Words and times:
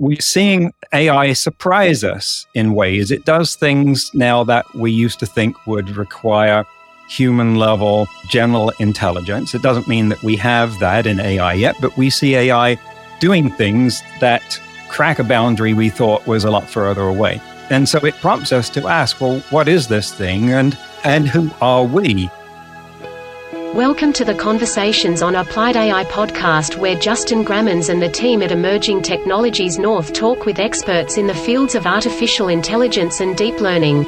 we're 0.00 0.18
seeing 0.18 0.72
AI 0.94 1.34
surprise 1.34 2.02
us 2.02 2.46
in 2.54 2.72
ways. 2.72 3.10
It 3.10 3.26
does 3.26 3.54
things 3.54 4.10
now 4.14 4.42
that 4.44 4.64
we 4.74 4.90
used 4.90 5.20
to 5.20 5.26
think 5.26 5.66
would 5.66 5.90
require 5.90 6.64
human 7.10 7.56
level 7.56 8.08
general 8.26 8.72
intelligence. 8.78 9.54
It 9.54 9.60
doesn't 9.60 9.88
mean 9.88 10.08
that 10.08 10.22
we 10.22 10.36
have 10.36 10.78
that 10.78 11.06
in 11.06 11.20
AI 11.20 11.52
yet, 11.52 11.76
but 11.82 11.94
we 11.98 12.08
see 12.08 12.34
AI 12.34 12.80
doing 13.20 13.50
things 13.50 14.00
that 14.20 14.58
crack 14.88 15.18
a 15.18 15.24
boundary 15.24 15.74
we 15.74 15.90
thought 15.90 16.26
was 16.26 16.44
a 16.44 16.50
lot 16.50 16.68
further 16.68 17.02
away. 17.02 17.38
And 17.68 17.86
so 17.86 17.98
it 17.98 18.14
prompts 18.22 18.52
us 18.52 18.70
to 18.70 18.88
ask, 18.88 19.20
well, 19.20 19.40
what 19.50 19.68
is 19.68 19.88
this 19.88 20.14
thing 20.14 20.50
and 20.50 20.78
and 21.04 21.28
who 21.28 21.50
are 21.60 21.84
we? 21.84 22.30
Welcome 23.74 24.12
to 24.14 24.24
the 24.24 24.34
Conversations 24.34 25.22
on 25.22 25.36
Applied 25.36 25.76
AI 25.76 26.02
podcast, 26.06 26.76
where 26.76 26.98
Justin 26.98 27.44
Grammens 27.44 27.88
and 27.88 28.02
the 28.02 28.08
team 28.08 28.42
at 28.42 28.50
Emerging 28.50 29.00
Technologies 29.00 29.78
North 29.78 30.12
talk 30.12 30.44
with 30.44 30.58
experts 30.58 31.18
in 31.18 31.28
the 31.28 31.34
fields 31.34 31.76
of 31.76 31.86
artificial 31.86 32.48
intelligence 32.48 33.20
and 33.20 33.36
deep 33.36 33.60
learning. 33.60 34.04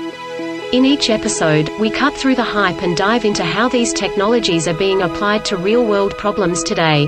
In 0.73 0.85
each 0.85 1.11
episode, 1.11 1.71
we 1.79 1.91
cut 1.91 2.13
through 2.15 2.35
the 2.35 2.43
hype 2.43 2.83
and 2.83 2.97
dive 2.97 3.25
into 3.25 3.45
how 3.45 3.69
these 3.69 3.93
technologies 3.93 4.67
are 4.67 4.75
being 4.75 5.03
applied 5.03 5.45
to 5.45 5.57
real 5.57 5.87
world 5.87 6.19
problems 6.19 6.65
today. 6.65 7.07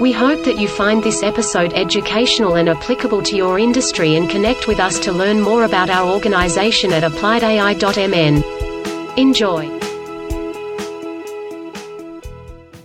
We 0.00 0.10
hope 0.10 0.44
that 0.46 0.58
you 0.58 0.66
find 0.66 1.00
this 1.00 1.22
episode 1.22 1.74
educational 1.74 2.56
and 2.56 2.68
applicable 2.68 3.22
to 3.22 3.36
your 3.36 3.56
industry 3.56 4.16
and 4.16 4.28
connect 4.28 4.66
with 4.66 4.80
us 4.80 4.98
to 4.98 5.12
learn 5.12 5.40
more 5.40 5.62
about 5.62 5.90
our 5.90 6.12
organization 6.12 6.92
at 6.92 7.04
appliedai.mn. 7.04 8.42
Enjoy. 9.16 9.77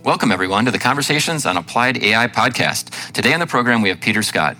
Welcome, 0.04 0.32
everyone, 0.32 0.66
to 0.66 0.70
the 0.70 0.78
Conversations 0.78 1.46
on 1.46 1.56
Applied 1.56 2.04
AI 2.04 2.26
podcast. 2.26 3.12
Today 3.12 3.32
on 3.32 3.40
the 3.40 3.46
program, 3.46 3.80
we 3.80 3.88
have 3.88 4.02
Peter 4.02 4.22
Scott. 4.22 4.54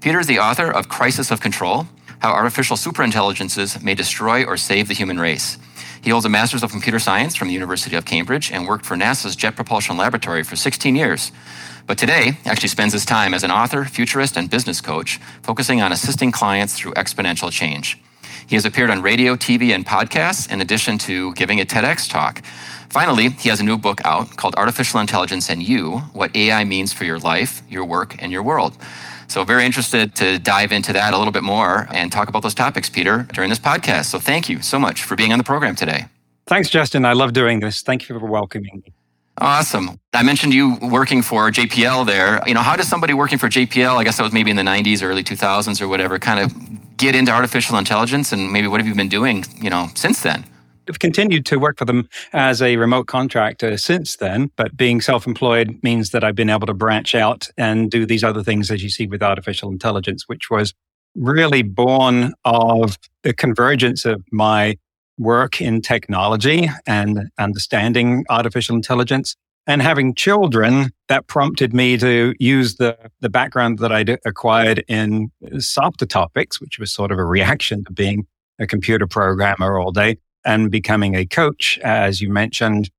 Peter 0.00 0.18
is 0.18 0.26
the 0.26 0.40
author 0.40 0.72
of 0.72 0.88
Crisis 0.88 1.30
of 1.30 1.40
Control 1.40 1.86
How 2.18 2.32
Artificial 2.32 2.76
Superintelligences 2.76 3.80
May 3.80 3.94
Destroy 3.94 4.44
or 4.44 4.56
Save 4.56 4.88
the 4.88 4.94
Human 4.94 5.20
Race. 5.20 5.56
He 6.02 6.10
holds 6.10 6.26
a 6.26 6.28
Master's 6.28 6.64
of 6.64 6.72
Computer 6.72 6.98
Science 6.98 7.36
from 7.36 7.46
the 7.46 7.54
University 7.54 7.94
of 7.94 8.06
Cambridge 8.06 8.50
and 8.50 8.66
worked 8.66 8.84
for 8.84 8.96
NASA's 8.96 9.36
Jet 9.36 9.54
Propulsion 9.54 9.96
Laboratory 9.96 10.42
for 10.42 10.56
16 10.56 10.96
years. 10.96 11.30
But 11.86 11.96
today, 11.96 12.32
actually 12.44 12.70
spends 12.70 12.92
his 12.92 13.04
time 13.04 13.34
as 13.34 13.44
an 13.44 13.52
author, 13.52 13.84
futurist, 13.84 14.36
and 14.36 14.50
business 14.50 14.80
coach, 14.80 15.20
focusing 15.42 15.80
on 15.80 15.92
assisting 15.92 16.32
clients 16.32 16.76
through 16.76 16.94
exponential 16.94 17.52
change. 17.52 18.02
He 18.48 18.56
has 18.56 18.64
appeared 18.64 18.88
on 18.88 19.02
radio, 19.02 19.36
TV, 19.36 19.74
and 19.74 19.84
podcasts, 19.84 20.50
in 20.50 20.62
addition 20.62 20.96
to 20.98 21.34
giving 21.34 21.60
a 21.60 21.66
TEDx 21.66 22.08
talk. 22.08 22.42
Finally, 22.88 23.28
he 23.28 23.50
has 23.50 23.60
a 23.60 23.62
new 23.62 23.76
book 23.76 24.00
out 24.06 24.36
called 24.36 24.54
Artificial 24.56 25.00
Intelligence 25.00 25.50
and 25.50 25.62
You 25.62 25.98
What 26.14 26.34
AI 26.34 26.64
Means 26.64 26.90
for 26.90 27.04
Your 27.04 27.18
Life, 27.18 27.60
Your 27.68 27.84
Work, 27.84 28.22
and 28.22 28.32
Your 28.32 28.42
World. 28.42 28.74
So, 29.26 29.44
very 29.44 29.66
interested 29.66 30.14
to 30.14 30.38
dive 30.38 30.72
into 30.72 30.94
that 30.94 31.12
a 31.12 31.18
little 31.18 31.32
bit 31.32 31.42
more 31.42 31.86
and 31.90 32.10
talk 32.10 32.30
about 32.30 32.42
those 32.42 32.54
topics, 32.54 32.88
Peter, 32.88 33.28
during 33.34 33.50
this 33.50 33.58
podcast. 33.58 34.06
So, 34.06 34.18
thank 34.18 34.48
you 34.48 34.62
so 34.62 34.78
much 34.78 35.02
for 35.02 35.14
being 35.14 35.32
on 35.32 35.38
the 35.38 35.44
program 35.44 35.76
today. 35.76 36.06
Thanks, 36.46 36.70
Justin. 36.70 37.04
I 37.04 37.12
love 37.12 37.34
doing 37.34 37.60
this. 37.60 37.82
Thank 37.82 38.08
you 38.08 38.18
for 38.18 38.26
welcoming 38.26 38.82
me. 38.82 38.94
Awesome. 39.36 40.00
I 40.14 40.22
mentioned 40.22 40.54
you 40.54 40.78
working 40.80 41.20
for 41.20 41.50
JPL 41.50 42.06
there. 42.06 42.40
You 42.46 42.54
know, 42.54 42.62
how 42.62 42.76
does 42.76 42.88
somebody 42.88 43.12
working 43.12 43.36
for 43.36 43.48
JPL, 43.48 43.98
I 43.98 44.04
guess 44.04 44.16
that 44.16 44.22
was 44.22 44.32
maybe 44.32 44.50
in 44.50 44.56
the 44.56 44.62
90s 44.62 45.02
or 45.02 45.10
early 45.10 45.22
2000s 45.22 45.82
or 45.82 45.88
whatever, 45.88 46.18
kind 46.18 46.40
of 46.40 46.87
get 46.98 47.14
into 47.14 47.32
artificial 47.32 47.78
intelligence 47.78 48.32
and 48.32 48.52
maybe 48.52 48.68
what 48.68 48.80
have 48.80 48.86
you 48.86 48.94
been 48.94 49.08
doing, 49.08 49.44
you 49.60 49.70
know, 49.70 49.88
since 49.94 50.20
then? 50.20 50.44
I've 50.88 50.98
continued 50.98 51.44
to 51.46 51.58
work 51.58 51.78
for 51.78 51.84
them 51.84 52.08
as 52.32 52.62
a 52.62 52.76
remote 52.76 53.06
contractor 53.06 53.76
since 53.76 54.16
then, 54.16 54.50
but 54.56 54.76
being 54.76 55.00
self 55.00 55.26
employed 55.26 55.78
means 55.82 56.10
that 56.10 56.24
I've 56.24 56.34
been 56.34 56.50
able 56.50 56.66
to 56.66 56.74
branch 56.74 57.14
out 57.14 57.48
and 57.56 57.90
do 57.90 58.06
these 58.06 58.24
other 58.24 58.42
things, 58.42 58.70
as 58.70 58.82
you 58.82 58.88
see 58.88 59.06
with 59.06 59.22
artificial 59.22 59.70
intelligence, 59.70 60.24
which 60.26 60.50
was 60.50 60.74
really 61.14 61.62
born 61.62 62.32
of 62.44 62.98
the 63.22 63.34
convergence 63.34 64.04
of 64.04 64.24
my 64.32 64.76
work 65.18 65.60
in 65.60 65.82
technology 65.82 66.70
and 66.86 67.28
understanding 67.38 68.24
artificial 68.30 68.76
intelligence 68.76 69.36
and 69.68 69.82
having 69.82 70.14
children 70.14 70.90
that 71.08 71.26
prompted 71.26 71.74
me 71.74 71.98
to 71.98 72.34
use 72.40 72.76
the, 72.76 72.96
the 73.20 73.28
background 73.28 73.78
that 73.78 73.92
I'd 73.92 74.18
acquired 74.24 74.82
in 74.88 75.30
softer 75.58 76.06
topics, 76.06 76.58
which 76.58 76.78
was 76.78 76.90
sort 76.90 77.12
of 77.12 77.18
a 77.18 77.24
reaction 77.24 77.84
to 77.84 77.92
being 77.92 78.26
a 78.58 78.66
computer 78.66 79.06
programmer 79.06 79.78
all 79.78 79.92
day 79.92 80.16
and 80.44 80.70
becoming 80.70 81.14
a 81.14 81.26
coach, 81.26 81.78
as 81.84 82.22
you 82.22 82.30
mentioned, 82.30 82.90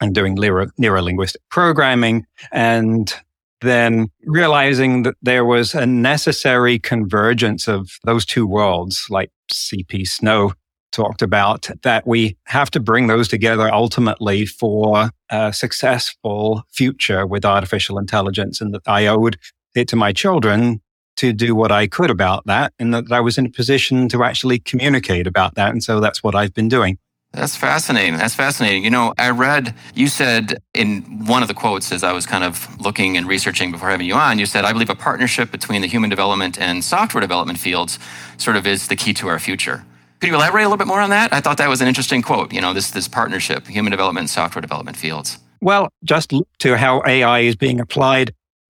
and 0.00 0.14
doing 0.14 0.34
neuro 0.34 1.02
linguistic 1.02 1.42
programming. 1.50 2.24
And 2.52 3.12
then 3.60 4.08
realizing 4.24 5.02
that 5.02 5.16
there 5.22 5.44
was 5.44 5.74
a 5.74 5.86
necessary 5.86 6.78
convergence 6.78 7.66
of 7.66 7.98
those 8.04 8.24
two 8.24 8.46
worlds, 8.46 9.06
like 9.10 9.30
CP 9.52 10.06
Snow 10.06 10.52
talked 10.92 11.22
about, 11.22 11.68
that 11.82 12.06
we 12.06 12.36
have 12.44 12.70
to 12.70 12.80
bring 12.80 13.06
those 13.08 13.28
together 13.28 13.72
ultimately 13.72 14.46
for 14.46 15.10
a 15.30 15.52
successful 15.52 16.64
future 16.70 17.26
with 17.26 17.44
artificial 17.44 17.98
intelligence. 17.98 18.60
And 18.60 18.72
that 18.74 18.86
I 18.86 19.06
owed 19.06 19.38
it 19.74 19.88
to 19.88 19.96
my 19.96 20.12
children 20.12 20.80
to 21.16 21.32
do 21.32 21.54
what 21.54 21.72
I 21.72 21.86
could 21.86 22.10
about 22.10 22.46
that 22.46 22.72
and 22.78 22.94
that 22.94 23.10
I 23.10 23.20
was 23.20 23.36
in 23.36 23.46
a 23.46 23.50
position 23.50 24.08
to 24.10 24.24
actually 24.24 24.58
communicate 24.58 25.26
about 25.26 25.54
that. 25.56 25.70
And 25.70 25.82
so 25.82 26.00
that's 26.00 26.22
what 26.22 26.34
I've 26.34 26.54
been 26.54 26.68
doing. 26.68 26.98
That's 27.32 27.56
fascinating. 27.56 28.18
That's 28.18 28.34
fascinating. 28.34 28.84
You 28.84 28.90
know, 28.90 29.14
I 29.16 29.30
read, 29.30 29.74
you 29.94 30.08
said 30.08 30.58
in 30.74 31.26
one 31.26 31.40
of 31.40 31.48
the 31.48 31.54
quotes 31.54 31.90
as 31.90 32.04
I 32.04 32.12
was 32.12 32.26
kind 32.26 32.44
of 32.44 32.78
looking 32.78 33.16
and 33.16 33.26
researching 33.26 33.72
before 33.72 33.88
having 33.88 34.06
you 34.06 34.14
on, 34.14 34.38
you 34.38 34.44
said, 34.44 34.66
I 34.66 34.72
believe 34.72 34.90
a 34.90 34.94
partnership 34.94 35.50
between 35.50 35.80
the 35.80 35.88
human 35.88 36.10
development 36.10 36.60
and 36.60 36.84
software 36.84 37.22
development 37.22 37.58
fields 37.58 37.98
sort 38.36 38.56
of 38.56 38.66
is 38.66 38.88
the 38.88 38.96
key 38.96 39.14
to 39.14 39.28
our 39.28 39.38
future. 39.38 39.84
Could 40.22 40.28
you 40.28 40.36
elaborate 40.36 40.62
a 40.62 40.66
little 40.66 40.76
bit 40.76 40.86
more 40.86 41.00
on 41.00 41.10
that? 41.10 41.32
I 41.32 41.40
thought 41.40 41.56
that 41.56 41.68
was 41.68 41.80
an 41.80 41.88
interesting 41.88 42.22
quote, 42.22 42.52
you 42.52 42.60
know, 42.60 42.72
this, 42.72 42.92
this 42.92 43.08
partnership, 43.08 43.66
human 43.66 43.90
development 43.90 44.30
software 44.30 44.62
development 44.62 44.96
fields. 44.96 45.36
Well, 45.60 45.88
just 46.04 46.32
look 46.32 46.46
to 46.60 46.76
how 46.76 47.02
AI 47.04 47.40
is 47.40 47.56
being 47.56 47.80
applied 47.80 48.32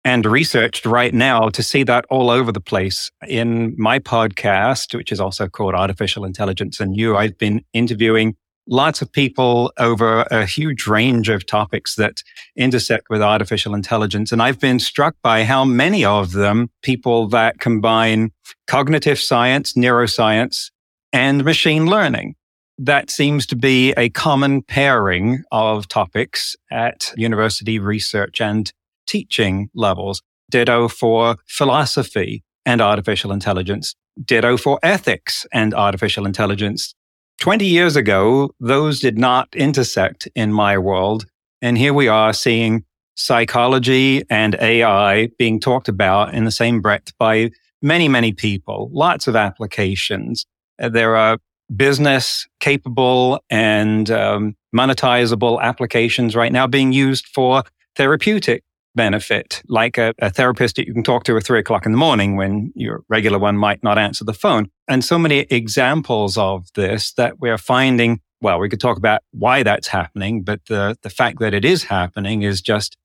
and 0.06 0.24
researched 0.24 0.86
right 0.86 1.12
now 1.12 1.50
to 1.50 1.62
see 1.62 1.82
that 1.82 2.06
all 2.08 2.30
over 2.30 2.50
the 2.50 2.62
place. 2.62 3.10
In 3.28 3.74
my 3.76 3.98
podcast, 3.98 4.96
which 4.96 5.12
is 5.12 5.20
also 5.20 5.46
called 5.46 5.74
Artificial 5.74 6.24
Intelligence 6.24 6.80
and 6.80 6.96
You, 6.96 7.18
I've 7.18 7.36
been 7.36 7.62
interviewing 7.74 8.36
lots 8.66 9.02
of 9.02 9.12
people 9.12 9.70
over 9.78 10.22
a 10.30 10.46
huge 10.46 10.86
range 10.86 11.28
of 11.28 11.44
topics 11.44 11.96
that 11.96 12.22
intersect 12.56 13.10
with 13.10 13.20
artificial 13.20 13.74
intelligence. 13.74 14.32
And 14.32 14.40
I've 14.40 14.60
been 14.60 14.78
struck 14.78 15.14
by 15.22 15.44
how 15.44 15.66
many 15.66 16.06
of 16.06 16.32
them 16.32 16.70
people 16.80 17.28
that 17.28 17.60
combine 17.60 18.32
cognitive 18.66 19.18
science, 19.18 19.74
neuroscience, 19.74 20.70
and 21.14 21.44
machine 21.44 21.86
learning. 21.86 22.34
That 22.76 23.08
seems 23.08 23.46
to 23.46 23.56
be 23.56 23.92
a 23.92 24.10
common 24.10 24.62
pairing 24.62 25.44
of 25.52 25.86
topics 25.86 26.56
at 26.72 27.12
university 27.16 27.78
research 27.78 28.40
and 28.40 28.70
teaching 29.06 29.70
levels. 29.74 30.20
Ditto 30.50 30.88
for 30.88 31.36
philosophy 31.46 32.42
and 32.66 32.80
artificial 32.80 33.30
intelligence. 33.30 33.94
Ditto 34.24 34.56
for 34.56 34.80
ethics 34.82 35.46
and 35.52 35.72
artificial 35.72 36.26
intelligence. 36.26 36.94
20 37.40 37.64
years 37.64 37.94
ago, 37.94 38.50
those 38.58 38.98
did 38.98 39.16
not 39.16 39.48
intersect 39.54 40.26
in 40.34 40.52
my 40.52 40.76
world. 40.76 41.26
And 41.62 41.78
here 41.78 41.94
we 41.94 42.08
are 42.08 42.32
seeing 42.32 42.84
psychology 43.14 44.24
and 44.30 44.56
AI 44.56 45.28
being 45.38 45.60
talked 45.60 45.88
about 45.88 46.34
in 46.34 46.44
the 46.44 46.50
same 46.50 46.80
breath 46.80 47.16
by 47.18 47.50
many, 47.82 48.08
many 48.08 48.32
people, 48.32 48.90
lots 48.92 49.28
of 49.28 49.36
applications. 49.36 50.44
There 50.78 51.16
are 51.16 51.38
business 51.74 52.46
capable 52.60 53.42
and 53.50 54.10
um, 54.10 54.54
monetizable 54.74 55.60
applications 55.60 56.36
right 56.36 56.52
now 56.52 56.66
being 56.66 56.92
used 56.92 57.26
for 57.26 57.62
therapeutic 57.96 58.62
benefit, 58.94 59.62
like 59.68 59.98
a, 59.98 60.14
a, 60.18 60.30
therapist 60.30 60.76
that 60.76 60.86
you 60.86 60.94
can 60.94 61.02
talk 61.02 61.24
to 61.24 61.36
at 61.36 61.44
three 61.44 61.58
o'clock 61.58 61.84
in 61.84 61.92
the 61.92 61.98
morning 61.98 62.36
when 62.36 62.72
your 62.74 63.02
regular 63.08 63.38
one 63.38 63.56
might 63.56 63.82
not 63.82 63.98
answer 63.98 64.24
the 64.24 64.32
phone. 64.32 64.70
And 64.88 65.04
so 65.04 65.18
many 65.18 65.40
examples 65.50 66.38
of 66.38 66.68
this 66.74 67.12
that 67.14 67.40
we're 67.40 67.58
finding. 67.58 68.20
Well, 68.40 68.58
we 68.60 68.68
could 68.68 68.80
talk 68.80 68.96
about 68.96 69.22
why 69.32 69.62
that's 69.62 69.88
happening, 69.88 70.42
but 70.42 70.60
the, 70.68 70.96
the 71.02 71.10
fact 71.10 71.40
that 71.40 71.54
it 71.54 71.64
is 71.64 71.84
happening 71.84 72.42
is 72.42 72.60
just 72.60 72.96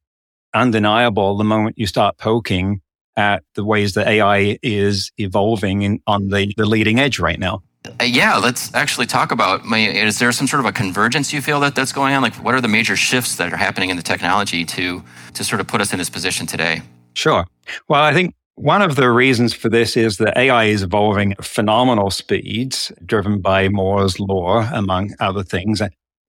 undeniable 0.53 1.37
the 1.37 1.43
moment 1.43 1.77
you 1.77 1.87
start 1.87 2.17
poking 2.17 2.81
at 3.15 3.43
the 3.55 3.63
ways 3.63 3.93
that 3.93 4.07
AI 4.07 4.57
is 4.61 5.11
evolving 5.17 5.81
in, 5.81 5.99
on 6.07 6.29
the, 6.29 6.53
the 6.57 6.65
leading 6.65 6.99
edge 6.99 7.19
right 7.19 7.39
now. 7.39 7.61
Uh, 7.85 8.03
yeah, 8.03 8.35
let's 8.35 8.73
actually 8.73 9.05
talk 9.05 9.31
about. 9.31 9.61
Is 9.73 10.19
there 10.19 10.31
some 10.31 10.47
sort 10.47 10.59
of 10.59 10.65
a 10.65 10.71
convergence 10.71 11.31
you 11.31 11.41
feel 11.41 11.59
that 11.61 11.75
that's 11.75 11.93
going 11.93 12.13
on? 12.13 12.21
Like, 12.21 12.35
what 12.35 12.53
are 12.53 12.61
the 12.61 12.67
major 12.67 12.95
shifts 12.95 13.37
that 13.37 13.53
are 13.53 13.57
happening 13.57 13.89
in 13.89 13.97
the 13.97 14.03
technology 14.03 14.65
to 14.65 15.03
to 15.33 15.43
sort 15.43 15.61
of 15.61 15.67
put 15.67 15.79
us 15.79 15.93
in 15.93 15.99
this 15.99 16.09
position 16.09 16.45
today? 16.45 16.81
Sure. 17.13 17.45
Well, 17.87 18.01
I 18.01 18.13
think 18.13 18.35
one 18.55 18.81
of 18.81 18.97
the 18.97 19.09
reasons 19.09 19.53
for 19.53 19.69
this 19.69 19.95
is 19.95 20.17
that 20.17 20.37
AI 20.37 20.65
is 20.65 20.83
evolving 20.83 21.31
at 21.31 21.45
phenomenal 21.45 22.09
speeds, 22.09 22.91
driven 23.05 23.39
by 23.39 23.69
Moore's 23.69 24.19
law, 24.19 24.69
among 24.73 25.15
other 25.21 25.43
things, 25.43 25.81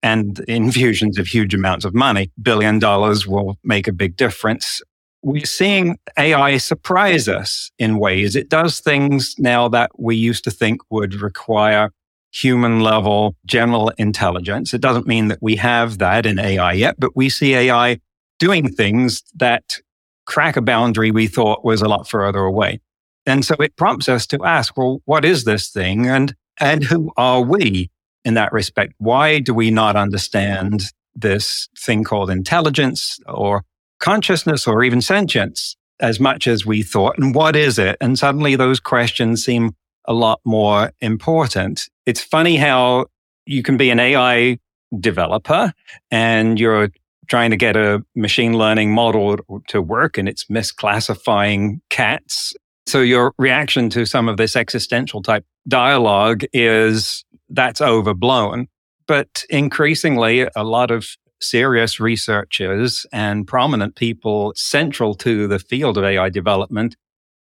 and 0.03 0.39
infusions 0.47 1.19
of 1.19 1.27
huge 1.27 1.55
amounts 1.55 1.85
of 1.85 1.95
money. 1.95 2.31
Billion 2.41 2.79
dollars 2.79 3.27
will 3.27 3.59
make 3.65 3.89
a 3.89 3.93
big 3.93 4.17
difference 4.17 4.81
we're 5.23 5.45
seeing 5.45 5.99
AI 6.19 6.57
surprise 6.57 7.29
us 7.29 7.71
in 7.79 7.99
ways. 7.99 8.37
It 8.37 8.49
does 8.49 8.81
things 8.81 9.35
now 9.39 9.69
that 9.69 9.91
we 9.99 10.17
used 10.17 10.45
to 10.45 10.51
think 10.51 10.81
would 10.91 11.15
require 11.15 11.91
human 12.33 12.81
level 12.81 13.35
general 13.45 13.93
intelligence. 13.99 14.73
It 14.73 14.81
doesn't 14.81 15.07
mean 15.07 15.29
that 15.29 15.43
we 15.43 15.57
have 15.57 15.99
that 15.99 16.27
in 16.27 16.39
AI 16.39 16.73
yet, 16.73 16.97
but 16.99 17.17
we 17.17 17.29
see 17.29 17.55
AI 17.55 17.99
doing 18.39 18.71
things 18.71 19.23
that 19.35 19.79
crack 20.27 20.57
a 20.57 20.63
boundary 20.63 21.11
we 21.11 21.27
thought 21.27 21.65
was 21.65 21.83
a 21.83 21.89
lot 21.89 22.09
further 22.09 22.41
away. 22.41 22.81
And 23.27 23.45
so 23.45 23.55
it 23.57 23.77
prompts 23.77 24.09
us 24.09 24.27
to 24.29 24.45
ask, 24.45 24.77
well, 24.77 25.01
what 25.05 25.25
is 25.25 25.45
this 25.45 25.69
thing? 25.71 26.07
And, 26.07 26.35
and 26.59 26.85
who 26.85 27.13
are 27.17 27.43
we 27.43 27.91
in 28.25 28.35
that 28.35 28.53
respect? 28.53 28.95
Why 28.99 29.41
do 29.41 29.53
we 29.53 29.71
not 29.71 29.97
understand 29.97 30.85
this 31.15 31.69
thing 31.77 32.05
called 32.05 32.31
intelligence 32.31 33.19
or 33.27 33.65
consciousness 34.01 34.67
or 34.67 34.83
even 34.83 35.01
sentience 35.01 35.77
as 36.01 36.19
much 36.19 36.47
as 36.47 36.67
we 36.67 36.83
thought. 36.83 37.17
And 37.19 37.35
what 37.35 37.55
is 37.55 37.79
it? 37.79 37.97
And 38.01 38.19
suddenly 38.19 38.57
those 38.57 38.81
questions 38.81 39.45
seem 39.45 39.75
a 40.07 40.15
lot 40.15 40.41
more 40.45 40.93
important. 41.01 41.89
It's 42.07 42.23
funny 42.23 42.57
how 42.57 43.07
you 43.47 43.63
can 43.63 43.77
be 43.77 43.91
an 43.91 44.01
AI 44.01 44.59
developer 44.99 45.73
and 46.11 46.59
you're 46.59 46.89
trying 47.29 47.51
to 47.51 47.57
get 47.57 47.77
a 47.77 48.05
machine 48.17 48.59
learning 48.59 48.93
model 48.93 49.39
to 49.69 49.81
work 49.81 50.19
and 50.19 50.29
it's 50.29 50.47
misclassifying 50.47 51.81
cats. 51.89 52.55
So 52.87 53.01
your 53.01 53.33
reaction 53.39 53.89
to 53.91 54.05
some 54.05 54.29
of 54.29 54.37
this 54.37 54.57
existential 54.57 55.23
type 55.23 55.45
dialogue 55.69 56.43
is 56.53 57.25
that's 57.51 57.81
overblown. 57.81 58.67
But 59.07 59.45
increasingly, 59.49 60.49
a 60.57 60.65
lot 60.65 60.91
of 60.91 61.07
serious 61.41 62.01
researchers 62.01 63.07
and 63.13 63.47
prominent 63.47 63.97
people 63.97 64.53
central 64.57 65.15
to 65.17 65.47
the 65.47 65.59
field 65.59 65.99
of 65.99 66.05
AI 66.05 66.29
development 66.29 66.97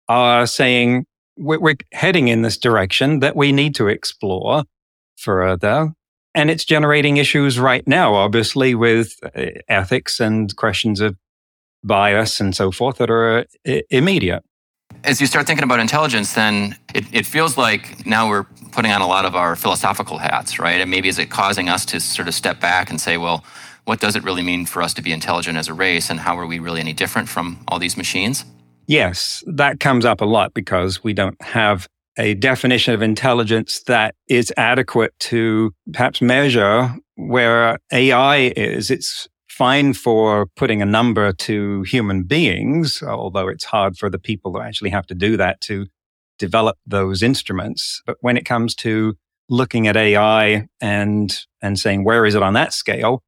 are 0.08 0.46
saying 0.46 1.06
we're 1.37 1.76
heading 1.93 2.28
in 2.28 2.43
this 2.43 2.56
direction 2.56 3.20
that 3.20 3.37
we 3.37 3.52
need 3.52 3.75
to 3.75 3.88
explore 3.88 4.64
further. 5.16 5.93
And 6.34 6.50
it's 6.50 6.64
generating 6.64 7.16
issues 7.16 7.58
right 7.58 7.87
now, 7.87 8.14
obviously, 8.14 8.75
with 8.75 9.14
uh, 9.22 9.60
ethics 9.69 10.20
and 10.20 10.54
questions 10.56 11.00
of 11.00 11.16
bias 11.82 12.40
and 12.40 12.54
so 12.54 12.70
forth 12.70 12.98
that 12.98 13.10
are 13.10 13.46
uh, 13.66 13.81
immediate. 13.90 14.43
As 15.04 15.20
you 15.20 15.26
start 15.26 15.46
thinking 15.46 15.64
about 15.64 15.81
intelligence, 15.81 16.34
then 16.34 16.76
it, 16.94 17.04
it 17.12 17.26
feels 17.26 17.56
like 17.56 18.06
now 18.06 18.28
we're 18.28 18.44
putting 18.72 18.93
on 18.93 19.00
a 19.00 19.06
lot 19.06 19.25
of 19.25 19.34
our 19.34 19.56
philosophical 19.56 20.19
hats, 20.19 20.58
right? 20.58 20.81
And 20.81 20.90
maybe 20.90 21.08
is 21.08 21.19
it 21.19 21.31
causing 21.31 21.69
us 21.69 21.84
to 21.87 22.00
sort 22.00 22.28
of 22.28 22.34
step 22.34 22.60
back 22.60 22.90
and 22.90 23.00
say, 23.00 23.16
well, 23.16 23.44
what 23.86 24.00
does 24.00 24.16
it 24.16 24.24
really 24.24 24.42
mean 24.42 24.66
for 24.66 24.82
us 24.82 24.92
to 24.94 25.02
be 25.02 25.12
intelligent 25.12 25.56
as 25.56 25.68
a 25.68 25.74
race 25.74 26.10
and 26.10 26.20
how 26.20 26.36
are 26.38 26.46
we 26.46 26.58
really 26.58 26.80
any 26.80 26.92
different 26.92 27.28
from 27.28 27.58
all 27.68 27.78
these 27.78 27.96
machines? 27.96 28.44
Yes, 28.86 29.42
that 29.46 29.80
comes 29.80 30.04
up 30.04 30.20
a 30.20 30.24
lot 30.24 30.54
because 30.54 31.02
we 31.02 31.12
don't 31.12 31.40
have 31.40 31.88
a 32.18 32.34
definition 32.34 32.94
of 32.94 33.02
intelligence 33.02 33.82
that 33.86 34.14
is 34.28 34.52
adequate 34.56 35.12
to 35.20 35.72
perhaps 35.92 36.20
measure 36.20 36.94
where 37.14 37.78
AI 37.92 38.52
is. 38.56 38.90
It's 38.90 39.28
fine 39.48 39.92
for 39.92 40.46
putting 40.56 40.82
a 40.82 40.86
number 40.86 41.32
to 41.32 41.82
human 41.82 42.24
beings, 42.24 43.02
although 43.02 43.48
it's 43.48 43.64
hard 43.64 43.96
for 43.96 44.10
the 44.10 44.18
people 44.18 44.52
that 44.52 44.62
actually 44.62 44.90
have 44.90 45.06
to 45.06 45.14
do 45.14 45.36
that 45.36 45.60
to 45.62 45.86
develop 46.38 46.76
those 46.86 47.22
instruments. 47.22 48.02
But 48.04 48.16
when 48.20 48.36
it 48.36 48.44
comes 48.44 48.74
to 48.76 49.14
looking 49.48 49.86
at 49.86 49.96
AI 49.96 50.66
and, 50.80 51.38
and 51.62 51.78
saying, 51.78 52.04
where 52.04 52.26
is 52.26 52.34
it 52.34 52.42
on 52.42 52.54
that 52.54 52.72
scale? 52.72 53.22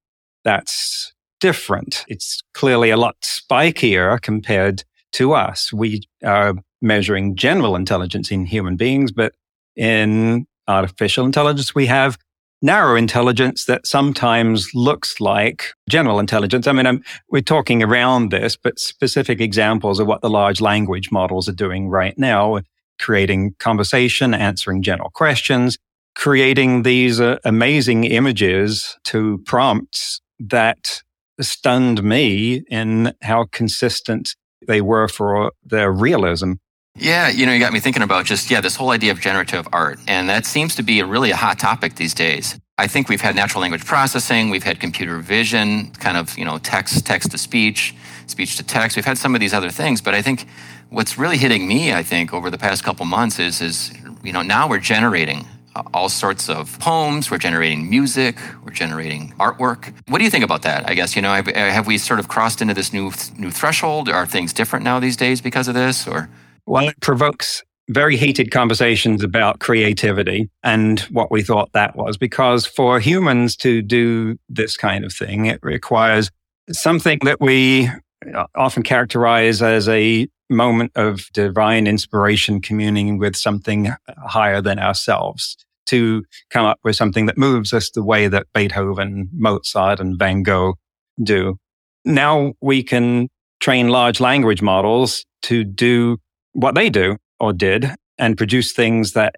That's 0.44 1.12
different. 1.40 2.05
It's 2.08 2.43
clearly 2.55 2.90
a 2.90 2.96
lot 2.96 3.17
spikier 3.23 4.20
compared 4.20 4.85
to 5.12 5.32
us. 5.32 5.73
We 5.73 6.02
are 6.25 6.55
measuring 6.81 7.37
general 7.37 7.76
intelligence 7.76 8.31
in 8.31 8.46
human 8.46 8.76
beings, 8.76 9.12
but 9.12 9.35
in 9.76 10.46
artificial 10.67 11.25
intelligence, 11.25 11.75
we 11.75 11.87
have 11.87 12.19
narrow 12.61 12.96
intelligence 12.96 13.67
that 13.67 13.87
sometimes 13.87 14.69
looks 14.75 15.20
like 15.20 15.73
general 15.88 16.19
intelligence. 16.19 16.67
I 16.67 16.73
mean, 16.73 16.87
I'm, 16.87 17.05
we're 17.31 17.41
talking 17.43 17.82
around 17.82 18.31
this, 18.31 18.56
but 18.56 18.79
specific 18.79 19.41
examples 19.41 20.00
of 20.00 20.06
what 20.06 20.23
the 20.23 20.31
large 20.31 20.61
language 20.61 21.11
models 21.12 21.49
are 21.49 21.52
doing 21.52 21.88
right 21.88 22.19
now, 22.19 22.61
creating 22.99 23.55
conversation, 23.61 24.34
answering 24.34 24.82
general 24.82 25.11
questions, 25.11 25.79
creating 26.17 26.82
these 26.82 27.20
uh, 27.20 27.38
amazing 27.44 28.02
images 28.05 28.99
to 29.05 29.38
prompts 29.46 30.20
that 30.38 31.02
stunned 31.40 32.02
me 32.02 32.64
in 32.69 33.12
how 33.23 33.46
consistent 33.52 34.35
they 34.67 34.81
were 34.81 35.08
for 35.08 35.52
their 35.64 35.93
realism. 35.93 36.55
Yeah, 36.96 37.29
you 37.29 37.46
know, 37.46 37.52
you 37.52 37.61
got 37.61 37.73
me 37.73 37.79
thinking 37.79 38.02
about 38.02 38.25
just, 38.25 38.50
yeah, 38.50 38.61
this 38.61 38.75
whole 38.75 38.90
idea 38.90 39.12
of 39.12 39.20
generative 39.20 39.69
art. 39.73 40.00
And 40.08 40.29
that 40.29 40.46
seems 40.46 40.75
to 40.76 40.82
be 40.82 40.99
a 40.99 41.06
really 41.06 41.31
a 41.31 41.37
hot 41.37 41.58
topic 41.58 41.94
these 41.94 42.12
days. 42.12 42.58
I 42.76 42.88
think 42.88 43.08
we've 43.08 43.20
had 43.20 43.37
natural 43.37 43.61
language 43.61 43.85
processing, 43.85 44.50
we've 44.50 44.64
had 44.64 44.81
computer 44.81 45.19
vision, 45.19 45.90
kind 45.93 46.17
of, 46.17 46.37
you 46.37 46.44
know, 46.44 46.58
text, 46.58 47.06
text 47.06 47.31
to 47.32 47.38
speech, 47.38 47.94
speech 48.26 48.56
to 48.56 48.62
text. 48.64 48.96
We've 48.96 49.05
had 49.05 49.19
some 49.19 49.34
of 49.34 49.41
these 49.41 49.55
other 49.55 49.70
things, 49.70 50.00
but 50.00 50.14
I 50.14 50.23
think 50.23 50.46
what's 50.91 51.19
really 51.19 51.38
hitting 51.38 51.67
me, 51.67 51.93
I 51.93 52.02
think, 52.02 52.32
over 52.32 52.50
the 52.50 52.58
past 52.58 52.84
couple 52.84 53.05
months 53.06 53.38
is, 53.38 53.61
is, 53.61 53.93
you 54.23 54.32
know, 54.32 54.43
now 54.43 54.69
we're 54.69 54.79
generating 54.79 55.46
all 55.95 56.09
sorts 56.09 56.49
of 56.49 56.79
poems. 56.79 57.31
We're 57.31 57.39
generating 57.39 57.89
music. 57.89 58.39
We're 58.65 58.73
generating 58.73 59.33
artwork. 59.39 59.93
What 60.09 60.19
do 60.19 60.25
you 60.25 60.31
think 60.31 60.45
about 60.45 60.63
that? 60.63 60.89
I 60.89 60.95
guess 60.95 61.17
you 61.17 61.23
know, 61.23 61.33
have, 61.33 61.47
have, 61.47 61.87
we 61.87 61.99
sort 61.99 62.21
of 62.21 62.29
crossed 62.29 62.61
into 62.63 62.75
this 62.75 62.93
new 62.93 63.13
new 63.37 63.51
threshold? 63.51 64.09
Are 64.09 64.27
things 64.27 64.53
different 64.53 64.85
now 64.85 65.01
these 65.01 65.17
days 65.17 65.41
because 65.41 65.69
of 65.69 65.75
this? 65.75 66.07
Or 66.07 66.29
well, 66.67 66.89
it 66.89 67.01
provokes 67.01 67.63
very 67.89 68.17
heated 68.17 68.51
conversations 68.51 69.25
about 69.25 69.61
creativity 69.61 70.51
and 70.63 71.01
what 71.11 71.31
we 71.31 71.43
thought 71.43 71.73
that 71.73 71.97
was, 71.97 72.17
because 72.17 72.67
for 72.67 73.01
humans 73.01 73.57
to 73.57 73.81
do 73.83 74.37
this 74.49 74.77
kind 74.77 75.05
of 75.05 75.13
thing, 75.13 75.47
it 75.47 75.59
requires 75.63 76.31
something 76.71 77.19
that 77.23 77.41
we 77.41 77.89
uh, 78.35 78.45
often 78.55 78.83
characterize 78.83 79.63
as 79.63 79.89
a 79.89 80.29
moment 80.51 80.93
of 80.97 81.31
divine 81.33 81.87
inspiration 81.87 82.61
communing 82.61 83.19
with 83.19 83.37
something 83.37 83.93
higher 84.27 84.61
than 84.61 84.79
ourselves 84.79 85.57
to 85.88 86.25
come 86.50 86.64
up 86.64 86.79
with 86.85 86.96
something 86.96 87.26
that 87.26 87.37
moves 87.37 87.73
us 87.73 87.90
the 87.90 88.05
way 88.05 88.29
that 88.29 88.46
Beethoven, 88.55 89.29
Mozart, 89.32 90.00
and 90.00 90.19
Van 90.19 90.43
Gogh 90.43 90.75
do. 91.23 91.56
Now 92.05 92.55
we 92.61 92.82
can 92.82 93.29
train 93.61 93.88
large 93.88 94.20
language 94.20 94.62
models 94.62 95.25
to 95.43 95.64
do 95.64 96.19
what 96.52 96.75
they 96.75 96.88
do 96.88 97.17
or 97.40 97.52
did 97.52 97.90
and 98.19 98.37
produce 98.37 98.73
things 98.73 99.12
that 99.12 99.35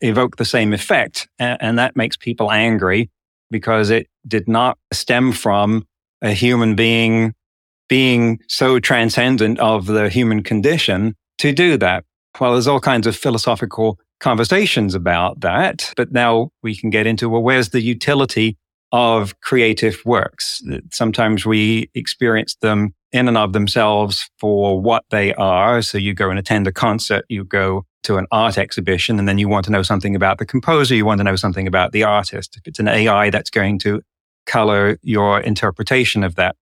evoke 0.00 0.36
the 0.36 0.44
same 0.44 0.72
effect. 0.72 1.28
And 1.38 1.78
that 1.78 1.96
makes 1.96 2.16
people 2.16 2.52
angry 2.52 3.10
because 3.50 3.90
it 3.90 4.06
did 4.26 4.48
not 4.48 4.78
stem 4.92 5.32
from 5.32 5.86
a 6.20 6.32
human 6.32 6.74
being 6.74 7.34
being 7.88 8.38
so 8.48 8.78
transcendent 8.78 9.58
of 9.58 9.86
the 9.86 10.08
human 10.08 10.42
condition 10.42 11.14
to 11.36 11.52
do 11.52 11.76
that. 11.76 12.04
Well, 12.40 12.52
there's 12.52 12.68
all 12.68 12.80
kinds 12.80 13.06
of 13.06 13.14
philosophical 13.14 13.98
conversations 14.22 14.94
about 14.94 15.40
that. 15.40 15.92
But 15.96 16.12
now 16.12 16.50
we 16.62 16.74
can 16.74 16.88
get 16.88 17.06
into, 17.06 17.28
well, 17.28 17.42
where's 17.42 17.70
the 17.70 17.82
utility 17.82 18.56
of 18.92 19.38
creative 19.40 20.00
works? 20.06 20.62
Sometimes 20.90 21.44
we 21.44 21.90
experience 21.94 22.54
them 22.62 22.94
in 23.10 23.28
and 23.28 23.36
of 23.36 23.52
themselves 23.52 24.30
for 24.38 24.80
what 24.80 25.04
they 25.10 25.34
are. 25.34 25.82
So 25.82 25.98
you 25.98 26.14
go 26.14 26.30
and 26.30 26.38
attend 26.38 26.66
a 26.66 26.72
concert, 26.72 27.24
you 27.28 27.44
go 27.44 27.84
to 28.04 28.16
an 28.16 28.26
art 28.32 28.56
exhibition, 28.56 29.18
and 29.18 29.28
then 29.28 29.38
you 29.38 29.48
want 29.48 29.64
to 29.66 29.72
know 29.72 29.82
something 29.82 30.16
about 30.16 30.38
the 30.38 30.46
composer, 30.46 30.94
you 30.94 31.04
want 31.04 31.18
to 31.18 31.24
know 31.24 31.36
something 31.36 31.66
about 31.66 31.92
the 31.92 32.04
artist. 32.04 32.56
If 32.56 32.66
it's 32.66 32.78
an 32.78 32.88
AI 32.88 33.28
that's 33.30 33.50
going 33.50 33.78
to 33.80 34.00
color 34.46 34.98
your 35.02 35.40
interpretation 35.40 36.24
of 36.24 36.36
that. 36.36 36.56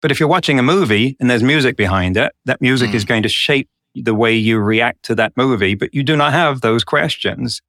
But 0.00 0.10
if 0.10 0.20
you're 0.20 0.28
watching 0.28 0.58
a 0.58 0.62
movie 0.62 1.16
and 1.18 1.28
there's 1.28 1.42
music 1.42 1.76
behind 1.76 2.16
it, 2.16 2.32
that 2.44 2.60
music 2.60 2.90
mm. 2.90 2.94
is 2.94 3.04
going 3.04 3.22
to 3.24 3.28
shape 3.28 3.68
the 4.02 4.14
way 4.14 4.34
you 4.34 4.58
react 4.58 5.04
to 5.04 5.14
that 5.14 5.32
movie, 5.36 5.74
but 5.74 5.94
you 5.94 6.02
do 6.02 6.16
not 6.16 6.32
have 6.32 6.60
those 6.60 6.84
questions. 6.84 7.60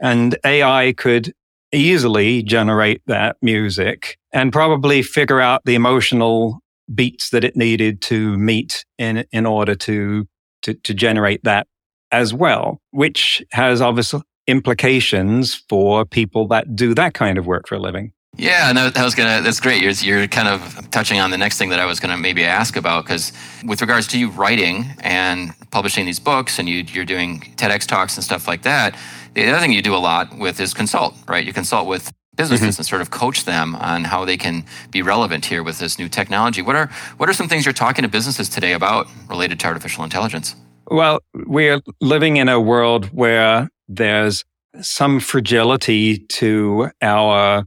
And 0.00 0.36
AI 0.44 0.94
could 0.96 1.32
easily 1.72 2.42
generate 2.42 3.02
that 3.06 3.36
music 3.42 4.18
and 4.32 4.52
probably 4.52 5.02
figure 5.02 5.40
out 5.40 5.62
the 5.64 5.74
emotional 5.74 6.60
beats 6.94 7.30
that 7.30 7.44
it 7.44 7.56
needed 7.56 8.00
to 8.00 8.36
meet 8.38 8.84
in, 8.98 9.24
in 9.32 9.46
order 9.46 9.74
to, 9.74 10.26
to, 10.62 10.74
to 10.74 10.94
generate 10.94 11.42
that 11.44 11.66
as 12.12 12.32
well, 12.32 12.80
which 12.92 13.44
has 13.52 13.80
obvious 13.80 14.14
implications 14.46 15.54
for 15.68 16.04
people 16.04 16.46
that 16.48 16.76
do 16.76 16.94
that 16.94 17.14
kind 17.14 17.38
of 17.38 17.46
work 17.46 17.66
for 17.66 17.74
a 17.74 17.80
living. 17.80 18.12
Yeah, 18.38 18.68
and 18.68 18.76
that, 18.76 18.94
that 18.94 19.04
was 19.04 19.14
gonna. 19.14 19.40
That's 19.40 19.60
great. 19.60 19.82
You're 19.82 19.92
you're 19.92 20.28
kind 20.28 20.48
of 20.48 20.90
touching 20.90 21.20
on 21.20 21.30
the 21.30 21.38
next 21.38 21.56
thing 21.58 21.70
that 21.70 21.80
I 21.80 21.86
was 21.86 22.00
gonna 22.00 22.18
maybe 22.18 22.44
ask 22.44 22.76
about 22.76 23.04
because 23.04 23.32
with 23.64 23.80
regards 23.80 24.06
to 24.08 24.18
you 24.18 24.28
writing 24.30 24.84
and 25.00 25.52
publishing 25.70 26.04
these 26.04 26.20
books, 26.20 26.58
and 26.58 26.68
you 26.68 26.84
you're 26.92 27.06
doing 27.06 27.40
TEDx 27.56 27.86
talks 27.86 28.16
and 28.16 28.24
stuff 28.24 28.46
like 28.46 28.62
that. 28.62 28.96
The 29.34 29.48
other 29.48 29.60
thing 29.60 29.72
you 29.72 29.82
do 29.82 29.94
a 29.94 29.98
lot 29.98 30.36
with 30.38 30.60
is 30.60 30.72
consult, 30.72 31.14
right? 31.28 31.44
You 31.44 31.52
consult 31.52 31.86
with 31.86 32.10
businesses 32.36 32.74
mm-hmm. 32.74 32.80
and 32.80 32.86
sort 32.86 33.02
of 33.02 33.10
coach 33.10 33.44
them 33.44 33.74
on 33.76 34.04
how 34.04 34.24
they 34.24 34.36
can 34.36 34.64
be 34.90 35.02
relevant 35.02 35.44
here 35.46 35.62
with 35.62 35.78
this 35.78 35.98
new 35.98 36.08
technology. 36.08 36.62
What 36.62 36.76
are 36.76 36.88
what 37.16 37.28
are 37.28 37.32
some 37.32 37.48
things 37.48 37.64
you're 37.64 37.72
talking 37.72 38.02
to 38.02 38.08
businesses 38.08 38.48
today 38.48 38.72
about 38.72 39.06
related 39.28 39.58
to 39.60 39.66
artificial 39.66 40.04
intelligence? 40.04 40.54
Well, 40.88 41.20
we're 41.34 41.80
living 42.00 42.36
in 42.36 42.48
a 42.48 42.60
world 42.60 43.06
where 43.06 43.68
there's 43.88 44.44
some 44.82 45.20
fragility 45.20 46.18
to 46.18 46.90
our 47.00 47.64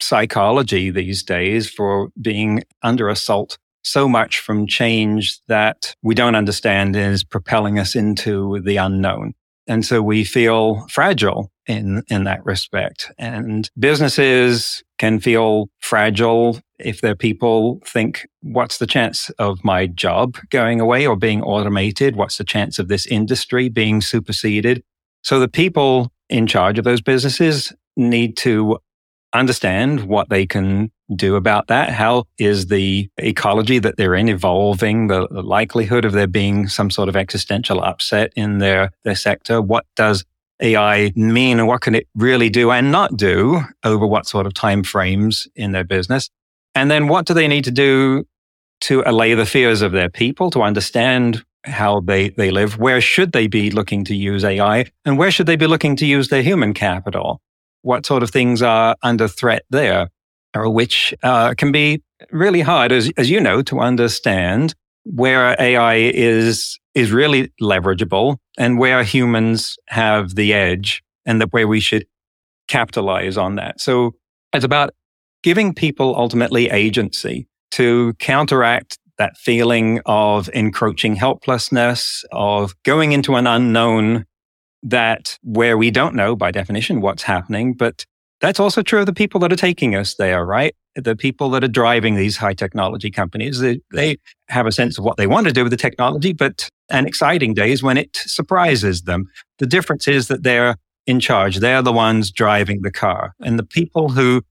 psychology 0.00 0.90
these 0.90 1.22
days 1.22 1.70
for 1.70 2.10
being 2.20 2.62
under 2.82 3.08
assault 3.08 3.58
so 3.82 4.08
much 4.08 4.38
from 4.38 4.66
change 4.66 5.40
that 5.48 5.94
we 6.02 6.14
don't 6.14 6.34
understand 6.34 6.94
is 6.94 7.24
propelling 7.24 7.78
us 7.78 7.94
into 7.94 8.60
the 8.60 8.76
unknown. 8.76 9.34
And 9.66 9.84
so 9.84 10.00
we 10.00 10.24
feel 10.24 10.86
fragile 10.88 11.50
in, 11.66 12.02
in 12.08 12.24
that 12.24 12.44
respect. 12.44 13.12
And 13.18 13.70
businesses 13.78 14.82
can 14.98 15.20
feel 15.20 15.68
fragile 15.80 16.58
if 16.78 17.00
their 17.00 17.14
people 17.14 17.80
think, 17.84 18.26
what's 18.40 18.78
the 18.78 18.86
chance 18.86 19.30
of 19.38 19.62
my 19.64 19.86
job 19.86 20.38
going 20.50 20.80
away 20.80 21.06
or 21.06 21.16
being 21.16 21.42
automated? 21.42 22.16
What's 22.16 22.38
the 22.38 22.44
chance 22.44 22.78
of 22.78 22.88
this 22.88 23.06
industry 23.06 23.68
being 23.68 24.00
superseded? 24.00 24.82
So 25.22 25.38
the 25.38 25.48
people 25.48 26.12
in 26.30 26.46
charge 26.46 26.78
of 26.78 26.84
those 26.84 27.02
businesses 27.02 27.72
need 27.96 28.36
to 28.38 28.78
understand 29.32 30.04
what 30.04 30.28
they 30.28 30.46
can 30.46 30.90
do 31.14 31.36
about 31.36 31.68
that. 31.68 31.90
How 31.90 32.24
is 32.38 32.66
the 32.66 33.08
ecology 33.18 33.78
that 33.78 33.96
they're 33.96 34.14
in 34.14 34.28
evolving? 34.28 35.08
The, 35.08 35.26
likelihood 35.30 36.04
of 36.04 36.12
there 36.12 36.26
being 36.26 36.68
some 36.68 36.90
sort 36.90 37.08
of 37.08 37.16
existential 37.16 37.82
upset 37.82 38.32
in 38.36 38.58
their, 38.58 38.90
their 39.04 39.14
sector? 39.14 39.62
What 39.62 39.86
does 39.96 40.24
AI 40.60 41.12
mean 41.14 41.58
and 41.58 41.68
what 41.68 41.80
can 41.80 41.94
it 41.94 42.08
really 42.14 42.50
do 42.50 42.70
and 42.70 42.90
not 42.90 43.16
do 43.16 43.60
over 43.84 44.06
what 44.06 44.26
sort 44.26 44.46
of 44.46 44.54
time 44.54 44.82
frames 44.82 45.46
in 45.54 45.72
their 45.72 45.84
business? 45.84 46.28
And 46.74 46.90
then 46.90 47.08
what 47.08 47.26
do 47.26 47.34
they 47.34 47.48
need 47.48 47.64
to 47.64 47.70
do 47.70 48.24
to 48.82 49.02
allay 49.06 49.34
the 49.34 49.46
fears 49.46 49.82
of 49.82 49.92
their 49.92 50.08
people 50.08 50.50
to 50.50 50.62
understand 50.62 51.44
how 51.64 52.00
they, 52.00 52.30
they 52.30 52.50
live? 52.50 52.78
Where 52.78 53.00
should 53.00 53.32
they 53.32 53.46
be 53.46 53.70
looking 53.70 54.04
to 54.04 54.14
use 54.14 54.44
AI? 54.44 54.86
And 55.04 55.18
where 55.18 55.30
should 55.30 55.46
they 55.46 55.56
be 55.56 55.66
looking 55.66 55.96
to 55.96 56.06
use 56.06 56.28
their 56.28 56.42
human 56.42 56.74
capital? 56.74 57.40
What 57.88 58.04
sort 58.04 58.22
of 58.22 58.30
things 58.30 58.60
are 58.60 58.96
under 59.02 59.28
threat 59.28 59.64
there? 59.70 60.10
Or 60.54 60.68
which 60.68 61.14
uh, 61.22 61.54
can 61.54 61.72
be 61.72 62.02
really 62.30 62.60
hard, 62.60 62.92
as, 62.92 63.10
as 63.16 63.30
you 63.30 63.40
know, 63.40 63.62
to 63.62 63.80
understand 63.80 64.74
where 65.04 65.56
AI 65.58 65.94
is, 65.94 66.78
is 66.94 67.12
really 67.12 67.50
leverageable 67.62 68.36
and 68.58 68.78
where 68.78 69.02
humans 69.04 69.78
have 69.86 70.34
the 70.34 70.52
edge 70.52 71.02
and 71.24 71.40
the, 71.40 71.46
where 71.46 71.66
we 71.66 71.80
should 71.80 72.04
capitalize 72.66 73.38
on 73.38 73.54
that. 73.54 73.80
So 73.80 74.16
it's 74.52 74.66
about 74.66 74.90
giving 75.42 75.72
people 75.72 76.14
ultimately 76.14 76.68
agency 76.68 77.48
to 77.70 78.12
counteract 78.18 78.98
that 79.16 79.38
feeling 79.38 80.00
of 80.04 80.50
encroaching 80.52 81.16
helplessness, 81.16 82.22
of 82.32 82.74
going 82.82 83.12
into 83.12 83.36
an 83.36 83.46
unknown 83.46 84.26
that 84.82 85.38
where 85.42 85.76
we 85.76 85.90
don't 85.90 86.14
know 86.14 86.36
by 86.36 86.50
definition 86.50 87.00
what's 87.00 87.22
happening, 87.22 87.74
but 87.74 88.04
that's 88.40 88.60
also 88.60 88.82
true 88.82 89.00
of 89.00 89.06
the 89.06 89.12
people 89.12 89.40
that 89.40 89.52
are 89.52 89.56
taking 89.56 89.96
us 89.96 90.14
there, 90.14 90.44
right? 90.44 90.74
The 90.94 91.16
people 91.16 91.50
that 91.50 91.64
are 91.64 91.68
driving 91.68 92.14
these 92.14 92.36
high 92.36 92.54
technology 92.54 93.10
companies, 93.10 93.58
they, 93.60 93.80
they 93.92 94.18
have 94.48 94.66
a 94.66 94.72
sense 94.72 94.98
of 94.98 95.04
what 95.04 95.16
they 95.16 95.26
want 95.26 95.46
to 95.46 95.52
do 95.52 95.64
with 95.64 95.70
the 95.70 95.76
technology, 95.76 96.32
but 96.32 96.68
an 96.90 97.06
exciting 97.06 97.54
day 97.54 97.72
is 97.72 97.82
when 97.82 97.96
it 97.96 98.16
surprises 98.16 99.02
them. 99.02 99.26
The 99.58 99.66
difference 99.66 100.06
is 100.06 100.28
that 100.28 100.44
they're 100.44 100.76
in 101.06 101.20
charge. 101.20 101.56
They're 101.56 101.82
the 101.82 101.92
ones 101.92 102.30
driving 102.30 102.82
the 102.82 102.92
car. 102.92 103.34
And 103.40 103.58
the 103.58 103.64
people 103.64 104.10
who 104.10 104.42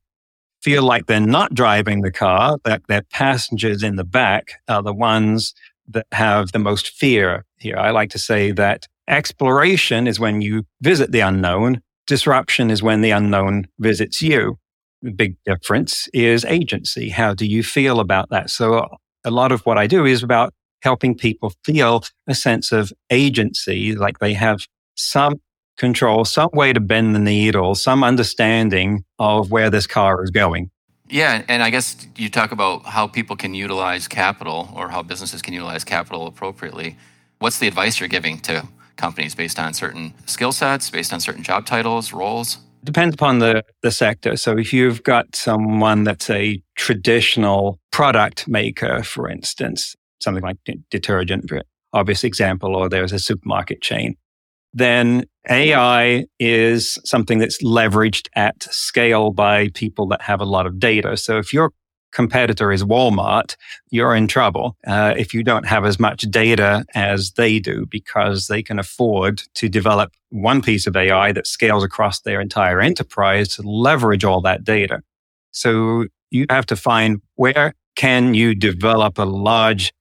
feel 0.62 0.84
like 0.84 1.05
they're 1.05 1.19
not 1.19 1.53
driving 1.53 2.01
the 2.01 2.12
car, 2.12 2.57
that 2.65 2.81
their 2.88 3.03
passengers 3.03 3.84
in 3.84 3.96
the 3.96 4.03
back 4.03 4.53
are 4.67 4.81
the 4.81 4.93
ones 4.93 5.53
that 5.88 6.07
have 6.12 6.51
the 6.51 6.60
most 6.60 6.89
fear 6.89 7.46
here. 7.60 7.77
I 7.77 7.91
like 7.91 8.10
to 8.12 8.19
say 8.19 8.51
that 8.51 8.88
exploration 9.08 10.08
is 10.08 10.20
when 10.20 10.42
you 10.42 10.66
visit 10.82 11.12
the 11.12 11.22
unknown. 11.22 11.82
Disruption 12.06 12.70
is 12.70 12.84
when 12.84 13.02
the 13.02 13.12
unknown 13.12 13.68
visits 13.80 14.22
you. 14.22 14.58
The 15.02 15.12
big 15.12 15.36
difference 15.46 16.08
is 16.14 16.46
agency. 16.46 17.10
How 17.10 17.34
do 17.34 17.46
you 17.46 17.64
feel 17.64 18.00
about 18.00 18.30
that? 18.30 18.50
So 18.50 18.88
a 19.24 19.32
lot 19.32 19.52
of 19.52 19.62
what 19.62 19.78
I 19.78 19.88
do 19.88 20.06
is 20.06 20.24
about 20.24 20.54
helping 20.82 21.16
people 21.16 21.54
feel 21.64 22.04
a 22.28 22.36
sense 22.36 22.72
of 22.72 22.94
agency, 23.10 23.96
like 23.96 24.20
they 24.20 24.34
have 24.34 24.60
some 24.96 25.36
control, 25.78 26.26
some 26.26 26.50
way 26.54 26.74
to 26.74 26.80
bend 26.80 27.16
the 27.16 27.20
needle, 27.20 27.76
some 27.76 28.04
understanding 28.04 29.04
of 29.20 29.52
where 29.52 29.70
this 29.70 29.88
car 29.88 30.24
is 30.24 30.32
going. 30.32 30.72
Yeah, 31.10 31.44
and 31.48 31.64
I 31.64 31.70
guess 31.70 32.08
you 32.18 32.30
talk 32.30 32.52
about 32.52 32.86
how 32.86 33.08
people 33.08 33.36
can 33.36 33.54
utilize 33.54 34.08
capital 34.08 34.70
or 34.76 34.90
how 34.90 35.04
businesses 35.04 35.42
can 35.42 35.54
utilize 35.54 35.84
capital 35.84 36.28
appropriately. 36.28 36.98
What's 37.40 37.60
the 37.60 37.68
advice 37.68 38.00
you're 38.00 38.10
giving 38.10 38.40
to 38.40 38.68
companies 38.98 39.36
based 39.36 39.60
on 39.60 39.74
certain 39.74 40.13
skill 40.25 40.51
sets, 40.51 40.89
based 40.89 41.13
on 41.13 41.20
certain 41.20 41.44
job 41.44 41.66
titles, 41.66 42.13
roles? 42.13 42.58
Depends 42.84 43.13
upon 43.13 43.39
the, 43.39 43.63
the 43.82 43.92
sector. 43.92 44.36
So 44.38 44.58
if 44.58 44.72
you've 44.72 45.04
got 45.04 45.36
someone 45.36 46.04
that's 46.04 46.30
a 46.30 46.62
traditional 46.75 47.80
product 47.92 48.48
maker, 48.48 49.04
for 49.04 49.30
instance, 49.30 49.96
something 50.22 50.44
like 50.44 50.58
detergent, 50.89 51.51
obvious 51.94 52.24
example, 52.24 52.75
or 52.75 52.89
there's 52.89 53.12
a 53.12 53.20
supermarket 53.20 53.82
chain, 53.82 54.16
then 54.74 55.25
AI 55.50 56.25
is 56.39 57.00
something 57.04 57.39
that's 57.39 57.63
leveraged 57.63 58.27
at 58.36 58.63
scale 58.63 59.32
by 59.32 59.70
people 59.74 60.08
that 60.08 60.22
have 60.22 60.39
a 60.39 60.46
lot 60.46 60.66
of 60.66 60.80
data. 60.80 61.18
So 61.18 61.38
if 61.38 61.54
your 61.54 61.72
competitor 62.17 62.71
is 62.71 62.83
Walmart, 62.83 63.55
you're 63.91 64.15
in 64.15 64.27
trouble 64.27 64.75
uh, 64.88 65.13
if 65.15 65.36
you 65.36 65.43
don't 65.43 65.67
have 65.67 65.86
as 65.86 66.00
much 66.00 66.21
data 66.31 66.83
as 66.95 67.31
they 67.33 67.59
do 67.59 67.86
because 67.86 68.47
they 68.47 68.63
can 68.63 68.79
afford 68.79 69.43
to 69.53 69.69
develop 69.69 70.12
one 70.29 70.59
piece 70.59 70.88
of 70.88 70.97
AI 70.97 71.31
that 71.31 71.45
scales 71.45 71.83
across 71.83 72.21
their 72.21 72.41
entire 72.41 72.81
enterprise 72.81 73.50
to 73.50 73.62
leverage 73.62 74.24
all 74.24 74.41
that 74.41 74.63
data. 74.63 75.03
So 75.51 76.05
you 76.31 76.47
have 76.50 76.65
to 76.65 76.75
find 76.75 77.21
where 77.36 77.75
can 77.95 78.33
you 78.33 78.55
develop 78.55 79.19
a 79.19 79.24
large 79.24 79.93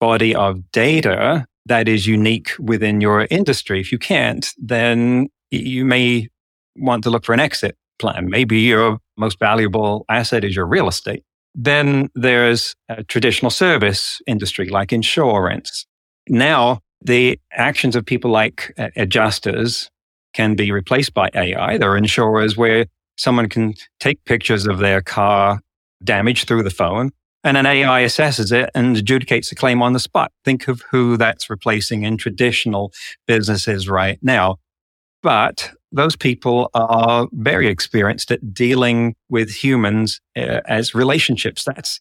body 0.00 0.34
of 0.34 0.68
data 0.72 1.46
that 1.66 1.86
is 1.86 2.08
unique 2.08 2.50
within 2.58 3.00
your 3.00 3.28
industry. 3.30 3.78
If 3.78 3.92
you 3.92 3.98
can't, 4.00 4.52
then 4.58 5.28
you 5.52 5.84
may 5.84 6.28
want 6.74 7.04
to 7.04 7.10
look 7.10 7.24
for 7.24 7.34
an 7.34 7.38
exit 7.38 7.76
plan. 8.00 8.28
Maybe 8.28 8.58
your 8.62 8.98
most 9.16 9.38
valuable 9.38 10.04
asset 10.08 10.42
is 10.42 10.56
your 10.56 10.66
real 10.66 10.88
estate. 10.88 11.22
Then 11.54 12.08
there's 12.14 12.74
a 12.88 13.04
traditional 13.04 13.50
service 13.50 14.20
industry 14.26 14.68
like 14.68 14.92
insurance. 14.92 15.86
Now 16.28 16.80
the 17.04 17.38
actions 17.52 17.96
of 17.96 18.06
people 18.06 18.30
like 18.30 18.72
uh, 18.78 18.88
adjusters 18.96 19.90
can 20.32 20.54
be 20.54 20.72
replaced 20.72 21.14
by 21.14 21.28
AI. 21.34 21.78
There 21.78 21.90
are 21.90 21.96
insurers 21.96 22.56
where 22.56 22.86
someone 23.16 23.48
can 23.48 23.74
take 24.00 24.24
pictures 24.24 24.66
of 24.66 24.78
their 24.78 25.02
car 25.02 25.60
damage 26.02 26.44
through 26.44 26.62
the 26.62 26.70
phone 26.70 27.10
and 27.44 27.56
an 27.56 27.66
AI 27.66 28.02
assesses 28.02 28.52
it 28.52 28.70
and 28.74 28.96
adjudicates 28.96 29.48
the 29.48 29.56
claim 29.56 29.82
on 29.82 29.92
the 29.92 30.00
spot. 30.00 30.32
Think 30.44 30.68
of 30.68 30.82
who 30.90 31.16
that's 31.16 31.50
replacing 31.50 32.04
in 32.04 32.16
traditional 32.16 32.92
businesses 33.26 33.88
right 33.88 34.18
now. 34.22 34.56
But 35.22 35.72
those 35.92 36.16
people 36.16 36.70
are 36.74 37.28
very 37.32 37.68
experienced 37.68 38.30
at 38.30 38.54
dealing 38.54 39.14
with 39.28 39.50
humans 39.50 40.20
uh, 40.36 40.60
as 40.66 40.94
relationships. 40.94 41.64
That's 41.64 42.00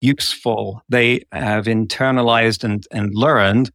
useful. 0.00 0.82
They 0.88 1.22
have 1.32 1.66
internalized 1.66 2.64
and, 2.64 2.86
and 2.90 3.14
learned 3.14 3.70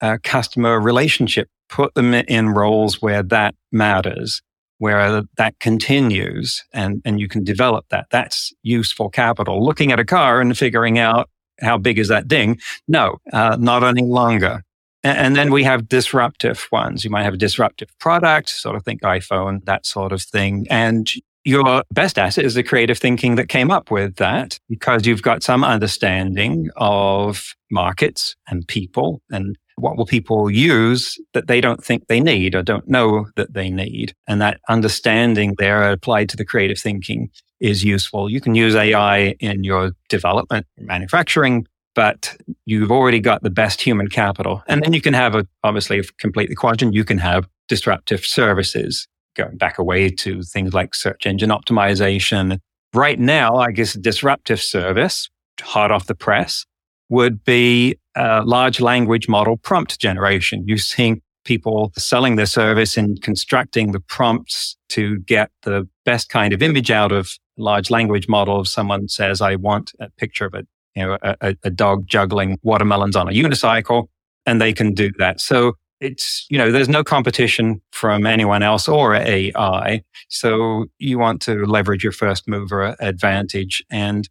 a 0.00 0.18
customer 0.18 0.80
relationship, 0.80 1.48
put 1.68 1.94
them 1.94 2.14
in 2.14 2.50
roles 2.50 3.02
where 3.02 3.22
that 3.22 3.54
matters 3.70 4.42
where 4.80 5.22
that 5.36 5.58
continues 5.60 6.64
and, 6.72 7.02
and 7.04 7.20
you 7.20 7.28
can 7.28 7.44
develop 7.44 7.84
that. 7.90 8.06
That's 8.10 8.50
useful 8.62 9.10
capital. 9.10 9.62
Looking 9.62 9.92
at 9.92 10.00
a 10.00 10.06
car 10.06 10.40
and 10.40 10.56
figuring 10.56 10.98
out 10.98 11.28
how 11.60 11.76
big 11.76 11.98
is 11.98 12.08
that 12.08 12.26
ding? 12.26 12.58
No, 12.88 13.18
uh, 13.30 13.58
not 13.60 13.84
any 13.84 14.02
longer. 14.02 14.62
And, 15.02 15.34
then 15.34 15.50
we 15.50 15.64
have 15.64 15.88
disruptive 15.88 16.68
ones. 16.70 17.04
You 17.04 17.10
might 17.10 17.22
have 17.22 17.34
a 17.34 17.38
disruptive 17.38 17.88
product, 17.98 18.50
sort 18.50 18.76
of 18.76 18.84
think 18.84 19.00
iPhone, 19.02 19.64
that 19.64 19.86
sort 19.86 20.12
of 20.12 20.22
thing. 20.22 20.66
And 20.68 21.10
your 21.44 21.82
best 21.90 22.18
asset 22.18 22.44
is 22.44 22.54
the 22.54 22.62
creative 22.62 22.98
thinking 22.98 23.36
that 23.36 23.48
came 23.48 23.70
up 23.70 23.90
with 23.90 24.16
that 24.16 24.58
because 24.68 25.06
you've 25.06 25.22
got 25.22 25.42
some 25.42 25.64
understanding 25.64 26.68
of 26.76 27.54
markets 27.70 28.36
and 28.48 28.66
people 28.68 29.22
and 29.30 29.56
what 29.76 29.96
will 29.96 30.06
people 30.06 30.50
use 30.50 31.18
that 31.32 31.46
they 31.46 31.60
don't 31.60 31.82
think 31.82 32.06
they 32.06 32.20
need 32.20 32.54
or 32.54 32.62
don't 32.62 32.88
know 32.88 33.26
that 33.36 33.54
they 33.54 33.70
need? 33.70 34.14
And 34.26 34.40
that 34.40 34.60
understanding 34.68 35.54
there 35.58 35.90
applied 35.90 36.28
to 36.30 36.36
the 36.36 36.44
creative 36.44 36.78
thinking 36.78 37.30
is 37.60 37.84
useful. 37.84 38.30
You 38.30 38.40
can 38.40 38.54
use 38.54 38.74
AI 38.74 39.34
in 39.40 39.64
your 39.64 39.92
development, 40.08 40.66
manufacturing, 40.78 41.66
but 41.94 42.36
you've 42.66 42.90
already 42.90 43.20
got 43.20 43.42
the 43.42 43.50
best 43.50 43.80
human 43.80 44.08
capital. 44.08 44.62
And 44.68 44.82
then 44.82 44.92
you 44.92 45.00
can 45.00 45.14
have 45.14 45.34
a, 45.34 45.46
obviously, 45.64 45.98
if 45.98 46.16
completely 46.18 46.54
quadrant, 46.54 46.94
you 46.94 47.04
can 47.04 47.18
have 47.18 47.48
disruptive 47.68 48.24
services 48.24 49.06
going 49.36 49.56
back 49.56 49.78
away 49.78 50.10
to 50.10 50.42
things 50.42 50.72
like 50.74 50.94
search 50.94 51.26
engine 51.26 51.50
optimization. 51.50 52.58
Right 52.94 53.18
now, 53.18 53.56
I 53.56 53.70
guess 53.70 53.94
a 53.94 54.00
disruptive 54.00 54.60
service, 54.60 55.28
hot 55.60 55.90
off 55.90 56.06
the 56.06 56.14
press, 56.14 56.66
would 57.08 57.44
be 57.44 57.96
a 58.16 58.42
large 58.44 58.80
language 58.80 59.28
model 59.28 59.56
prompt 59.56 59.98
generation. 60.00 60.64
You're 60.66 60.78
seeing 60.78 61.22
people 61.44 61.92
selling 61.96 62.36
their 62.36 62.46
service 62.46 62.96
and 62.96 63.20
constructing 63.22 63.92
the 63.92 64.00
prompts 64.00 64.76
to 64.90 65.18
get 65.20 65.50
the 65.62 65.88
best 66.04 66.28
kind 66.28 66.52
of 66.52 66.62
image 66.62 66.90
out 66.90 67.12
of 67.12 67.32
large 67.56 67.90
language 67.90 68.28
model. 68.28 68.60
If 68.60 68.68
someone 68.68 69.08
says, 69.08 69.40
I 69.40 69.56
want 69.56 69.92
a 70.00 70.10
picture 70.10 70.46
of 70.46 70.54
a, 70.54 70.64
you 70.94 71.06
know, 71.06 71.18
a, 71.22 71.56
a 71.62 71.70
dog 71.70 72.06
juggling 72.06 72.58
watermelons 72.62 73.16
on 73.16 73.28
a 73.28 73.32
unicycle, 73.32 74.06
and 74.46 74.60
they 74.60 74.72
can 74.72 74.94
do 74.94 75.10
that. 75.18 75.40
So 75.40 75.74
it's, 76.00 76.46
you 76.48 76.56
know, 76.56 76.72
there's 76.72 76.88
no 76.88 77.04
competition 77.04 77.80
from 77.92 78.26
anyone 78.26 78.62
else 78.62 78.88
or 78.88 79.14
AI. 79.14 80.02
So 80.28 80.86
you 80.98 81.18
want 81.18 81.42
to 81.42 81.66
leverage 81.66 82.02
your 82.02 82.12
first 82.12 82.48
mover 82.48 82.96
advantage. 83.00 83.84
And 83.90 84.28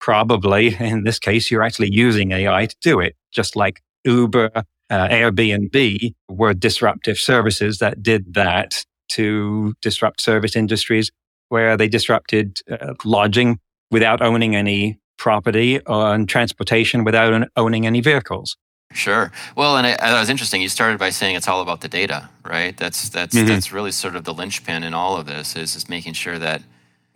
probably 0.00 0.76
in 0.80 1.04
this 1.04 1.18
case, 1.18 1.50
you're 1.50 1.62
actually 1.62 1.90
using 1.92 2.32
AI 2.32 2.66
to 2.66 2.76
do 2.82 3.00
it, 3.00 3.16
just 3.32 3.56
like 3.56 3.80
Uber, 4.04 4.50
uh, 4.90 5.08
Airbnb 5.08 6.14
were 6.28 6.54
disruptive 6.54 7.18
services 7.18 7.78
that 7.78 8.02
did 8.02 8.34
that 8.34 8.84
to 9.10 9.74
disrupt 9.80 10.20
service 10.20 10.54
industries 10.54 11.10
where 11.48 11.76
they 11.76 11.88
disrupted 11.88 12.58
uh, 12.70 12.94
lodging 13.04 13.58
without 13.90 14.20
owning 14.20 14.54
any 14.54 14.98
property 15.18 15.80
and 15.86 16.28
transportation 16.28 17.04
without 17.04 17.48
owning 17.56 17.86
any 17.86 18.00
vehicles. 18.00 18.56
Sure. 18.92 19.30
Well, 19.54 19.76
and 19.76 19.86
it, 19.86 20.00
was 20.00 20.30
interesting. 20.30 20.62
You 20.62 20.70
started 20.70 20.98
by 20.98 21.10
saying 21.10 21.36
it's 21.36 21.46
all 21.46 21.60
about 21.60 21.82
the 21.82 21.88
data, 21.88 22.30
right? 22.44 22.74
That's 22.76 23.10
that's 23.10 23.36
mm-hmm. 23.36 23.46
that's 23.46 23.70
really 23.70 23.92
sort 23.92 24.16
of 24.16 24.24
the 24.24 24.32
linchpin 24.32 24.82
in 24.82 24.94
all 24.94 25.16
of 25.18 25.26
this 25.26 25.56
is 25.56 25.76
is 25.76 25.88
making 25.88 26.14
sure 26.14 26.38
that 26.38 26.62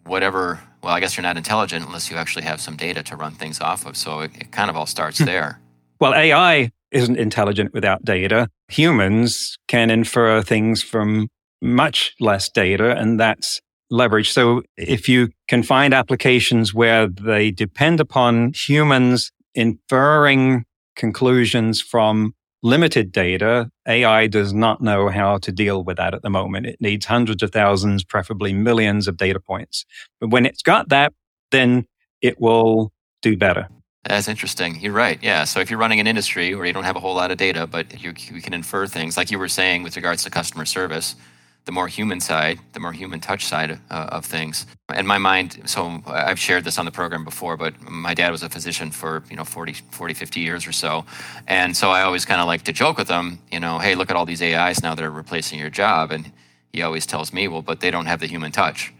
whatever. 0.04 0.60
Well, 0.82 0.92
I 0.92 1.00
guess 1.00 1.16
you're 1.16 1.22
not 1.22 1.36
intelligent 1.36 1.86
unless 1.86 2.10
you 2.10 2.16
actually 2.16 2.44
have 2.44 2.60
some 2.60 2.76
data 2.76 3.02
to 3.04 3.16
run 3.16 3.32
things 3.32 3.60
off 3.60 3.86
of. 3.86 3.96
So 3.96 4.20
it, 4.20 4.32
it 4.38 4.52
kind 4.52 4.68
of 4.68 4.76
all 4.76 4.86
starts 4.86 5.18
hmm. 5.18 5.24
there. 5.24 5.60
Well, 6.00 6.14
AI 6.14 6.72
isn't 6.90 7.16
intelligent 7.16 7.72
without 7.72 8.04
data. 8.04 8.48
Humans 8.68 9.56
can 9.68 9.90
infer 9.90 10.42
things 10.42 10.82
from 10.82 11.28
much 11.62 12.14
less 12.20 12.50
data, 12.50 12.96
and 12.96 13.18
that's 13.18 13.60
leverage. 13.92 14.32
So 14.32 14.62
if 14.76 15.08
you 15.08 15.28
can 15.48 15.62
find 15.62 15.92
applications 15.94 16.72
where 16.72 17.06
they 17.06 17.50
depend 17.50 18.00
upon 18.00 18.52
humans 18.54 19.30
inferring 19.54 20.64
conclusions 20.96 21.80
from 21.80 22.34
limited 22.62 23.12
data, 23.12 23.70
AI 23.86 24.28
does 24.28 24.54
not 24.54 24.80
know 24.80 25.08
how 25.08 25.36
to 25.38 25.52
deal 25.52 25.84
with 25.84 25.98
that 25.98 26.14
at 26.14 26.22
the 26.22 26.30
moment. 26.30 26.66
It 26.66 26.80
needs 26.80 27.04
hundreds 27.06 27.42
of 27.42 27.50
thousands, 27.50 28.02
preferably 28.02 28.52
millions 28.52 29.08
of 29.08 29.16
data 29.16 29.40
points. 29.40 29.84
But 30.20 30.30
when 30.30 30.46
it's 30.46 30.62
got 30.62 30.88
that, 30.88 31.12
then 31.50 31.86
it 32.22 32.40
will 32.40 32.92
do 33.20 33.36
better. 33.36 33.68
That's 34.04 34.26
interesting. 34.26 34.80
You're 34.80 34.92
right. 34.92 35.18
Yeah. 35.22 35.44
So 35.44 35.60
if 35.60 35.70
you're 35.70 35.78
running 35.78 36.00
an 36.00 36.06
industry 36.06 36.54
where 36.54 36.66
you 36.66 36.72
don't 36.72 36.84
have 36.84 36.96
a 36.96 37.00
whole 37.00 37.14
lot 37.14 37.30
of 37.30 37.36
data, 37.36 37.66
but 37.66 38.02
you, 38.02 38.14
you 38.16 38.40
can 38.40 38.54
infer 38.54 38.86
things 38.86 39.16
like 39.16 39.30
you 39.30 39.38
were 39.38 39.48
saying 39.48 39.82
with 39.82 39.96
regards 39.96 40.24
to 40.24 40.30
customer 40.30 40.64
service, 40.64 41.14
the 41.64 41.72
more 41.72 41.86
human 41.86 42.20
side, 42.20 42.58
the 42.72 42.80
more 42.80 42.92
human 42.92 43.20
touch 43.20 43.46
side 43.46 43.78
uh, 43.90 44.08
of 44.10 44.26
things. 44.26 44.66
In 44.94 45.06
my 45.06 45.18
mind, 45.18 45.62
so 45.66 46.02
I've 46.06 46.38
shared 46.38 46.64
this 46.64 46.78
on 46.78 46.84
the 46.84 46.90
program 46.90 47.24
before, 47.24 47.56
but 47.56 47.80
my 47.88 48.14
dad 48.14 48.30
was 48.30 48.42
a 48.42 48.48
physician 48.48 48.90
for, 48.90 49.22
you 49.30 49.36
know, 49.36 49.44
40, 49.44 49.74
40 49.90 50.14
50 50.14 50.40
years 50.40 50.66
or 50.66 50.72
so. 50.72 51.04
And 51.46 51.76
so 51.76 51.90
I 51.90 52.02
always 52.02 52.24
kind 52.24 52.40
of 52.40 52.46
like 52.46 52.62
to 52.62 52.72
joke 52.72 52.98
with 52.98 53.08
him, 53.08 53.38
you 53.50 53.60
know, 53.60 53.78
hey, 53.78 53.94
look 53.94 54.10
at 54.10 54.16
all 54.16 54.26
these 54.26 54.42
AIs 54.42 54.82
now 54.82 54.94
that 54.94 55.04
are 55.04 55.10
replacing 55.10 55.58
your 55.58 55.70
job. 55.70 56.10
And 56.10 56.32
he 56.72 56.82
always 56.82 57.06
tells 57.06 57.32
me, 57.32 57.46
well, 57.46 57.62
but 57.62 57.80
they 57.80 57.90
don't 57.90 58.06
have 58.06 58.20
the 58.20 58.26
human 58.26 58.50
touch, 58.50 58.92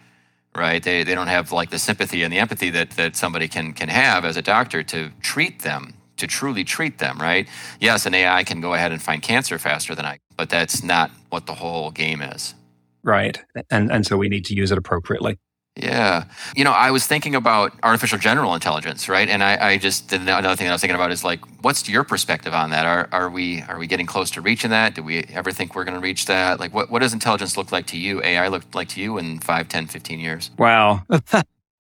right? 0.55 0.83
They, 0.83 1.03
they 1.03 1.15
don't 1.17 1.27
have 1.27 1.51
like 1.51 1.71
the 1.71 1.79
sympathy 1.79 2.23
and 2.23 2.33
the 2.33 2.39
empathy 2.39 2.71
that, 2.71 2.91
that 2.93 3.17
somebody 3.17 3.49
can, 3.49 3.73
can 3.73 3.89
have 3.89 4.25
as 4.25 4.37
a 4.37 4.43
doctor 4.43 4.85
to 4.85 5.11
treat 5.21 5.63
them, 5.63 5.95
to 6.17 6.27
truly 6.27 6.65
treat 6.65 6.99
them, 6.99 7.19
right? 7.19 7.49
Yes, 7.81 8.07
an 8.07 8.15
AI 8.15 8.45
can 8.45 8.61
go 8.61 8.75
ahead 8.75 8.93
and 8.93 9.03
find 9.03 9.23
cancer 9.23 9.59
faster 9.59 9.95
than 9.95 10.05
I, 10.05 10.19
but 10.37 10.51
that's 10.51 10.83
not 10.83 11.11
what 11.31 11.47
the 11.47 11.55
whole 11.55 11.91
game 11.91 12.23
is. 12.23 12.55
Right. 13.03 13.39
And 13.71 13.91
and 13.91 14.07
so 14.07 14.17
we 14.17 14.29
need 14.29 14.45
to 14.47 14.55
use 14.55 14.71
it 14.71 14.79
appropriately. 14.79 15.39
Yeah. 15.77 16.25
You 16.55 16.65
know, 16.65 16.73
I 16.73 16.91
was 16.91 17.07
thinking 17.07 17.35
about 17.35 17.73
artificial 17.83 18.19
general 18.19 18.55
intelligence, 18.55 19.09
right? 19.09 19.27
And 19.27 19.43
I, 19.43 19.71
I 19.71 19.79
just 19.79 20.13
another 20.13 20.55
thing 20.55 20.67
that 20.67 20.71
I 20.71 20.75
was 20.75 20.83
thinking 20.83 20.97
about 20.97 21.11
is 21.11 21.25
like, 21.25 21.41
what's 21.63 21.89
your 21.89 22.05
perspective 22.05 22.53
on 22.53 22.71
that? 22.71 22.85
Are 22.85 23.09
are 23.11 23.31
we 23.31 23.63
are 23.63 23.79
we 23.79 23.87
getting 23.87 24.05
close 24.07 24.31
to 24.33 24.43
reaching 24.43 24.71
that? 24.71 24.95
Do 24.95 25.03
we 25.03 25.25
ever 25.33 25.51
think 25.51 25.75
we're 25.75 25.85
going 25.85 25.95
to 25.95 26.01
reach 26.01 26.27
that? 26.27 26.61
Like, 26.61 26.75
what, 26.75 26.91
what 26.91 27.01
does 27.01 27.15
intelligence 27.15 27.57
look 27.57 27.73
like 27.73 27.87
to 27.87 27.99
you? 27.99 28.23
AI 28.23 28.49
look 28.49 28.65
like 28.75 28.89
to 28.89 29.01
you 29.01 29.17
in 29.17 29.39
5, 29.39 29.69
10, 29.69 29.87
15 29.87 30.21
years? 30.21 30.51
Wow. 30.59 31.05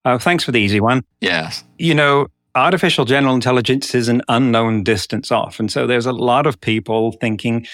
uh, 0.05 0.19
thanks 0.19 0.43
for 0.43 0.53
the 0.53 0.61
easy 0.61 0.81
one. 0.81 1.05
Yes. 1.21 1.63
You 1.79 1.95
know, 1.95 2.29
artificial 2.55 3.05
general 3.05 3.35
intelligence 3.35 3.95
is 3.95 4.09
an 4.09 4.23
unknown 4.29 4.83
distance 4.83 5.31
off. 5.33 5.59
And 5.59 5.71
so 5.71 5.87
there's 5.87 6.07
a 6.07 6.13
lot 6.13 6.47
of 6.47 6.61
people 6.61 7.13
thinking, 7.13 7.67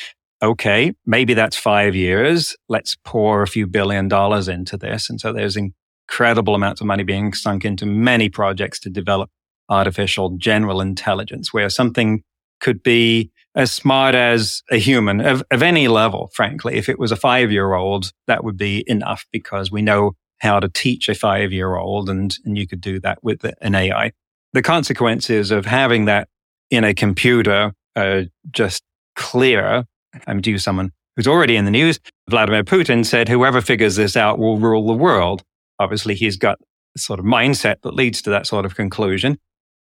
okay, 0.42 0.92
maybe 1.04 1.34
that's 1.34 1.56
five 1.56 1.94
years. 1.94 2.56
Let's 2.68 2.96
pour 3.04 3.42
a 3.42 3.48
few 3.48 3.66
billion 3.66 4.08
dollars 4.08 4.48
into 4.48 4.76
this. 4.76 5.10
And 5.10 5.20
so 5.20 5.32
there's 5.32 5.56
incredible 5.56 6.54
amounts 6.54 6.80
of 6.80 6.86
money 6.86 7.02
being 7.02 7.32
sunk 7.32 7.64
into 7.64 7.86
many 7.86 8.28
projects 8.28 8.78
to 8.80 8.90
develop 8.90 9.30
artificial 9.68 10.30
general 10.38 10.80
intelligence, 10.80 11.52
where 11.52 11.68
something 11.68 12.22
could 12.60 12.82
be 12.82 13.30
as 13.54 13.70
smart 13.70 14.14
as 14.14 14.62
a 14.70 14.76
human 14.76 15.20
of, 15.20 15.42
of 15.50 15.62
any 15.62 15.88
level, 15.88 16.30
frankly. 16.32 16.76
If 16.76 16.88
it 16.88 16.98
was 16.98 17.12
a 17.12 17.16
five 17.16 17.50
year 17.50 17.74
old, 17.74 18.12
that 18.26 18.44
would 18.44 18.56
be 18.56 18.84
enough 18.86 19.26
because 19.32 19.70
we 19.70 19.82
know 19.82 20.12
how 20.38 20.60
to 20.60 20.68
teach 20.68 21.08
a 21.08 21.14
five 21.14 21.52
year 21.52 21.76
old 21.76 22.08
and, 22.08 22.36
and 22.44 22.56
you 22.56 22.66
could 22.66 22.80
do 22.80 23.00
that 23.00 23.18
with 23.22 23.44
an 23.60 23.74
AI. 23.74 24.12
The 24.52 24.62
consequences 24.62 25.50
of 25.50 25.66
having 25.66 26.06
that 26.06 26.28
in 26.70 26.84
a 26.84 26.94
computer 26.94 27.72
are 27.96 28.24
just 28.50 28.82
clear 29.16 29.84
I'm 30.26 30.40
due 30.40 30.58
someone 30.58 30.92
who's 31.16 31.28
already 31.28 31.56
in 31.56 31.64
the 31.64 31.70
news. 31.70 31.98
Vladimir 32.30 32.64
Putin 32.64 33.04
said, 33.04 33.28
whoever 33.28 33.60
figures 33.60 33.96
this 33.96 34.16
out 34.16 34.38
will 34.38 34.58
rule 34.58 34.86
the 34.86 34.94
world. 34.94 35.42
Obviously, 35.78 36.14
he's 36.14 36.36
got 36.36 36.58
sort 36.96 37.20
of 37.20 37.26
mindset 37.26 37.82
that 37.82 37.94
leads 37.94 38.22
to 38.22 38.30
that 38.30 38.46
sort 38.46 38.64
of 38.64 38.74
conclusion. 38.74 39.38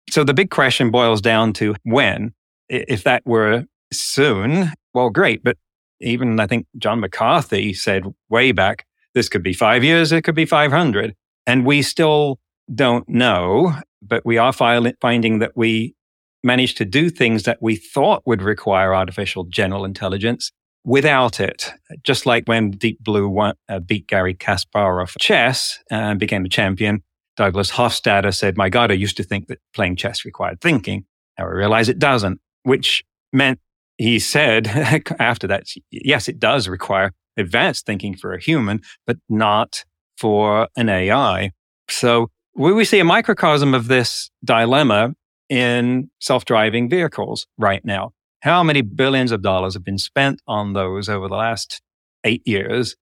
So 0.09 0.23
the 0.23 0.33
big 0.33 0.49
question 0.49 0.91
boils 0.91 1.21
down 1.21 1.53
to 1.53 1.75
when. 1.83 2.33
If 2.69 3.03
that 3.03 3.23
were 3.25 3.65
soon, 3.91 4.71
well, 4.93 5.09
great. 5.09 5.43
But 5.43 5.57
even 5.99 6.39
I 6.39 6.47
think 6.47 6.65
John 6.77 6.99
McCarthy 6.99 7.73
said 7.73 8.05
way 8.29 8.51
back, 8.51 8.85
this 9.13 9.29
could 9.29 9.43
be 9.43 9.53
five 9.53 9.83
years, 9.83 10.11
it 10.11 10.23
could 10.23 10.35
be 10.35 10.45
500. 10.45 11.15
And 11.45 11.65
we 11.65 11.81
still 11.81 12.39
don't 12.73 13.07
know, 13.07 13.75
but 14.07 14.25
we 14.25 14.37
are 14.37 14.53
finding 14.53 15.39
that 15.39 15.51
we 15.55 15.95
managed 16.43 16.77
to 16.77 16.85
do 16.85 17.09
things 17.09 17.43
that 17.43 17.57
we 17.61 17.75
thought 17.75 18.21
would 18.25 18.41
require 18.41 18.93
artificial 18.93 19.45
general 19.45 19.85
intelligence 19.85 20.51
without 20.83 21.39
it. 21.39 21.71
Just 22.03 22.25
like 22.25 22.45
when 22.47 22.71
Deep 22.71 22.99
Blue 23.01 23.29
won, 23.29 23.55
uh, 23.69 23.79
beat 23.79 24.07
Garry 24.07 24.33
Kasparov 24.33 25.09
for 25.09 25.19
chess 25.19 25.79
and 25.89 26.19
became 26.19 26.45
a 26.45 26.49
champion, 26.49 27.01
Douglas 27.37 27.71
Hofstadter 27.71 28.33
said, 28.33 28.57
My 28.57 28.69
God, 28.69 28.91
I 28.91 28.95
used 28.95 29.17
to 29.17 29.23
think 29.23 29.47
that 29.47 29.59
playing 29.73 29.95
chess 29.95 30.25
required 30.25 30.61
thinking. 30.61 31.05
Now 31.37 31.45
I 31.45 31.49
realize 31.49 31.89
it 31.89 31.99
doesn't, 31.99 32.39
which 32.63 33.03
meant 33.31 33.59
he 33.97 34.19
said 34.19 34.67
after 35.19 35.47
that, 35.47 35.63
yes, 35.91 36.27
it 36.27 36.39
does 36.39 36.67
require 36.67 37.13
advanced 37.37 37.85
thinking 37.85 38.15
for 38.15 38.33
a 38.33 38.41
human, 38.41 38.81
but 39.07 39.17
not 39.29 39.83
for 40.17 40.67
an 40.75 40.89
AI. 40.89 41.51
So 41.89 42.29
we 42.55 42.85
see 42.85 42.99
a 42.99 43.05
microcosm 43.05 43.73
of 43.73 43.87
this 43.87 44.29
dilemma 44.43 45.15
in 45.49 46.09
self 46.19 46.45
driving 46.45 46.89
vehicles 46.89 47.47
right 47.57 47.83
now. 47.83 48.11
How 48.41 48.63
many 48.63 48.81
billions 48.81 49.31
of 49.31 49.41
dollars 49.41 49.73
have 49.73 49.83
been 49.83 49.97
spent 49.97 50.41
on 50.47 50.73
those 50.73 51.09
over 51.09 51.27
the 51.27 51.35
last 51.35 51.81
eight 52.23 52.45
years? 52.45 52.95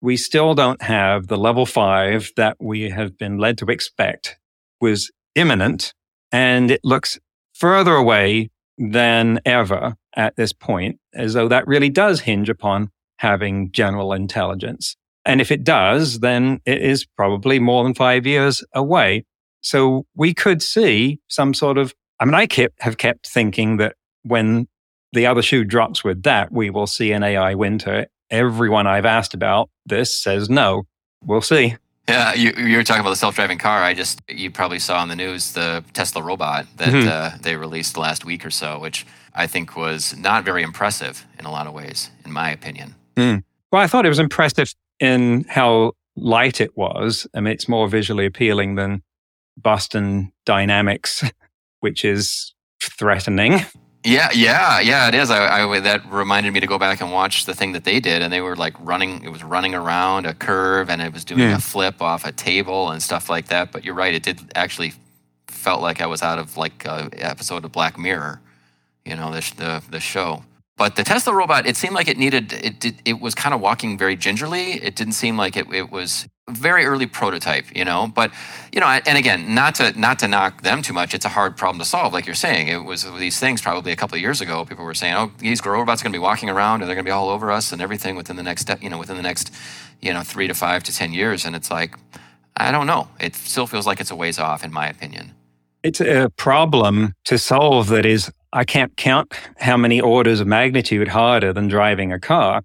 We 0.00 0.16
still 0.16 0.54
don't 0.54 0.82
have 0.82 1.28
the 1.28 1.38
level 1.38 1.64
five 1.64 2.32
that 2.36 2.56
we 2.60 2.90
have 2.90 3.16
been 3.16 3.38
led 3.38 3.58
to 3.58 3.66
expect 3.66 4.38
was 4.80 5.10
imminent 5.34 5.94
and 6.32 6.70
it 6.70 6.80
looks 6.82 7.18
further 7.54 7.94
away 7.94 8.50
than 8.76 9.40
ever 9.44 9.96
at 10.16 10.36
this 10.36 10.52
point, 10.52 10.98
as 11.14 11.34
though 11.34 11.48
that 11.48 11.66
really 11.66 11.88
does 11.88 12.20
hinge 12.20 12.48
upon 12.48 12.90
having 13.18 13.70
general 13.70 14.12
intelligence. 14.12 14.96
And 15.24 15.40
if 15.40 15.50
it 15.50 15.64
does, 15.64 16.20
then 16.20 16.60
it 16.64 16.82
is 16.82 17.04
probably 17.04 17.58
more 17.58 17.84
than 17.84 17.94
five 17.94 18.26
years 18.26 18.64
away. 18.74 19.24
So 19.60 20.06
we 20.16 20.34
could 20.34 20.62
see 20.62 21.20
some 21.28 21.54
sort 21.54 21.78
of, 21.78 21.94
I 22.18 22.24
mean, 22.24 22.34
I 22.34 22.46
kept, 22.46 22.82
have 22.82 22.98
kept 22.98 23.28
thinking 23.28 23.76
that 23.76 23.94
when 24.22 24.66
the 25.12 25.26
other 25.26 25.42
shoe 25.42 25.64
drops 25.64 26.02
with 26.02 26.22
that, 26.24 26.50
we 26.50 26.70
will 26.70 26.86
see 26.86 27.12
an 27.12 27.22
AI 27.22 27.54
winter. 27.54 28.06
Everyone 28.30 28.86
I've 28.86 29.06
asked 29.06 29.34
about 29.34 29.70
this 29.86 30.20
says 30.20 30.50
no. 30.50 30.84
We'll 31.24 31.42
see. 31.42 31.76
Yeah, 32.08 32.34
you, 32.34 32.52
you 32.56 32.76
were 32.76 32.82
talking 32.82 33.00
about 33.00 33.10
the 33.10 33.16
self-driving 33.16 33.58
car. 33.58 33.82
I 33.82 33.94
just 33.94 34.20
you 34.28 34.50
probably 34.50 34.80
saw 34.80 34.98
on 34.98 35.08
the 35.08 35.14
news 35.14 35.52
the 35.52 35.84
Tesla 35.92 36.20
robot 36.20 36.66
that 36.78 36.88
mm-hmm. 36.88 37.08
uh, 37.08 37.38
they 37.42 37.54
released 37.54 37.96
last 37.96 38.24
week 38.24 38.44
or 38.44 38.50
so, 38.50 38.78
which 38.80 39.06
I 39.34 39.46
think 39.46 39.76
was 39.76 40.16
not 40.16 40.44
very 40.44 40.64
impressive 40.64 41.24
in 41.38 41.44
a 41.44 41.50
lot 41.52 41.68
of 41.68 41.74
ways, 41.74 42.10
in 42.24 42.32
my 42.32 42.50
opinion. 42.50 42.96
Mm. 43.16 43.44
Well, 43.70 43.80
I 43.80 43.86
thought 43.86 44.04
it 44.04 44.08
was 44.08 44.18
impressive 44.18 44.74
in 45.02 45.44
how 45.48 45.92
light 46.14 46.60
it 46.60 46.76
was. 46.76 47.26
I 47.34 47.40
mean, 47.40 47.52
it's 47.52 47.68
more 47.68 47.88
visually 47.88 48.24
appealing 48.24 48.76
than 48.76 49.02
Boston 49.56 50.32
Dynamics, 50.46 51.24
which 51.80 52.04
is 52.04 52.54
threatening. 52.80 53.60
Yeah, 54.04 54.30
yeah, 54.32 54.80
yeah. 54.80 55.08
It 55.08 55.14
is. 55.14 55.30
I, 55.30 55.64
I, 55.64 55.80
that 55.80 56.04
reminded 56.10 56.52
me 56.52 56.60
to 56.60 56.66
go 56.66 56.78
back 56.78 57.00
and 57.00 57.12
watch 57.12 57.46
the 57.46 57.54
thing 57.54 57.72
that 57.72 57.84
they 57.84 58.00
did, 58.00 58.22
and 58.22 58.32
they 58.32 58.40
were 58.40 58.56
like 58.56 58.74
running. 58.80 59.22
It 59.24 59.30
was 59.30 59.42
running 59.44 59.74
around 59.74 60.26
a 60.26 60.34
curve, 60.34 60.88
and 60.88 61.02
it 61.02 61.12
was 61.12 61.24
doing 61.24 61.40
yeah. 61.40 61.56
a 61.56 61.60
flip 61.60 62.00
off 62.00 62.24
a 62.24 62.32
table 62.32 62.90
and 62.90 63.02
stuff 63.02 63.28
like 63.28 63.48
that. 63.48 63.70
But 63.70 63.84
you're 63.84 63.94
right. 63.94 64.14
It 64.14 64.22
did 64.22 64.40
actually 64.54 64.94
felt 65.48 65.82
like 65.82 66.00
I 66.00 66.06
was 66.06 66.22
out 66.22 66.38
of 66.38 66.56
like 66.56 66.84
an 66.84 67.10
episode 67.14 67.64
of 67.64 67.72
Black 67.72 67.96
Mirror. 67.98 68.40
You 69.04 69.16
know, 69.16 69.32
the 69.32 69.52
the, 69.56 69.82
the 69.90 70.00
show. 70.00 70.44
But 70.82 70.96
the 70.96 71.04
Tesla 71.04 71.32
robot, 71.32 71.64
it 71.64 71.76
seemed 71.76 71.94
like 71.94 72.08
it 72.08 72.18
needed 72.18 72.52
it. 72.52 72.80
Did, 72.80 73.02
it 73.04 73.20
was 73.20 73.36
kind 73.36 73.54
of 73.54 73.60
walking 73.60 73.96
very 73.96 74.16
gingerly. 74.16 74.72
It 74.82 74.96
didn't 74.96 75.12
seem 75.12 75.36
like 75.36 75.56
it, 75.56 75.72
it 75.72 75.92
was 75.92 76.26
very 76.50 76.84
early 76.84 77.06
prototype, 77.06 77.66
you 77.72 77.84
know. 77.84 78.10
But 78.12 78.32
you 78.72 78.80
know, 78.80 78.88
and 78.88 79.16
again, 79.16 79.54
not 79.54 79.76
to 79.76 79.96
not 79.96 80.18
to 80.18 80.26
knock 80.26 80.62
them 80.62 80.82
too 80.82 80.92
much. 80.92 81.14
It's 81.14 81.24
a 81.24 81.28
hard 81.28 81.56
problem 81.56 81.78
to 81.78 81.84
solve, 81.84 82.12
like 82.12 82.26
you're 82.26 82.34
saying. 82.34 82.66
It 82.66 82.82
was 82.84 83.04
these 83.16 83.38
things 83.38 83.62
probably 83.62 83.92
a 83.92 83.96
couple 83.96 84.16
of 84.16 84.22
years 84.22 84.40
ago. 84.40 84.64
People 84.64 84.84
were 84.84 84.92
saying, 84.92 85.14
"Oh, 85.14 85.30
these 85.38 85.64
robots 85.64 86.02
are 86.02 86.04
going 86.04 86.12
to 86.14 86.18
be 86.18 86.20
walking 86.30 86.50
around 86.50 86.80
and 86.80 86.88
they're 86.88 86.96
going 86.96 87.04
to 87.04 87.08
be 87.08 87.12
all 87.12 87.30
over 87.30 87.52
us 87.52 87.70
and 87.70 87.80
everything 87.80 88.16
within 88.16 88.34
the 88.34 88.42
next, 88.42 88.68
you 88.80 88.90
know, 88.90 88.98
within 88.98 89.16
the 89.16 89.22
next, 89.22 89.54
you 90.00 90.12
know, 90.12 90.22
three 90.22 90.48
to 90.48 90.54
five 90.54 90.82
to 90.82 90.92
ten 90.92 91.12
years." 91.12 91.44
And 91.44 91.54
it's 91.54 91.70
like, 91.70 91.94
I 92.56 92.72
don't 92.72 92.88
know. 92.88 93.06
It 93.20 93.36
still 93.36 93.68
feels 93.68 93.86
like 93.86 94.00
it's 94.00 94.10
a 94.10 94.16
ways 94.16 94.40
off, 94.40 94.64
in 94.64 94.72
my 94.72 94.88
opinion. 94.88 95.30
It's 95.84 96.00
a 96.00 96.28
problem 96.36 97.14
to 97.26 97.38
solve 97.38 97.86
that 97.90 98.04
is 98.04 98.32
I 98.52 98.64
can't 98.64 98.94
count 98.96 99.32
how 99.58 99.76
many 99.76 100.00
orders 100.00 100.40
of 100.40 100.46
magnitude 100.46 101.08
harder 101.08 101.52
than 101.52 101.68
driving 101.68 102.12
a 102.12 102.20
car. 102.20 102.62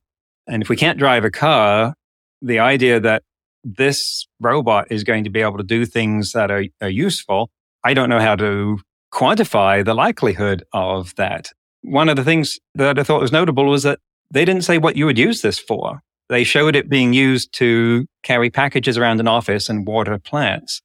And 0.47 0.61
if 0.61 0.69
we 0.69 0.75
can't 0.75 0.99
drive 0.99 1.23
a 1.23 1.31
car, 1.31 1.93
the 2.41 2.59
idea 2.59 2.99
that 2.99 3.23
this 3.63 4.27
robot 4.39 4.87
is 4.91 5.03
going 5.03 5.23
to 5.23 5.29
be 5.29 5.41
able 5.41 5.57
to 5.57 5.63
do 5.63 5.85
things 5.85 6.33
that 6.33 6.51
are, 6.51 6.65
are 6.81 6.89
useful, 6.89 7.49
I 7.83 7.93
don't 7.93 8.09
know 8.09 8.19
how 8.19 8.35
to 8.35 8.79
quantify 9.13 9.83
the 9.83 9.93
likelihood 9.93 10.63
of 10.73 11.15
that. 11.15 11.51
One 11.81 12.09
of 12.09 12.17
the 12.17 12.23
things 12.23 12.59
that 12.75 12.99
I 12.99 13.03
thought 13.03 13.21
was 13.21 13.31
notable 13.31 13.65
was 13.65 13.83
that 13.83 13.99
they 14.31 14.43
didn't 14.43 14.63
say 14.63 14.77
what 14.77 14.97
you 14.97 15.05
would 15.05 15.17
use 15.17 15.41
this 15.41 15.57
for. 15.57 16.01
They 16.29 16.43
showed 16.43 16.75
it 16.75 16.89
being 16.89 17.13
used 17.13 17.53
to 17.53 18.05
carry 18.23 18.49
packages 18.49 18.97
around 18.97 19.21
an 19.21 19.27
office 19.27 19.69
and 19.69 19.87
water 19.87 20.19
plants. 20.19 20.81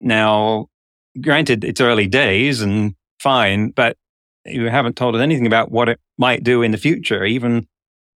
Now, 0.00 0.66
granted, 1.20 1.62
it's 1.62 1.80
early 1.80 2.08
days 2.08 2.60
and 2.60 2.94
fine, 3.20 3.70
but 3.70 3.96
you 4.44 4.68
haven't 4.68 4.96
told 4.96 5.14
us 5.14 5.20
anything 5.20 5.46
about 5.46 5.70
what 5.70 5.88
it 5.88 6.00
might 6.18 6.42
do 6.42 6.62
in 6.62 6.70
the 6.70 6.78
future. 6.78 7.24
Even 7.24 7.66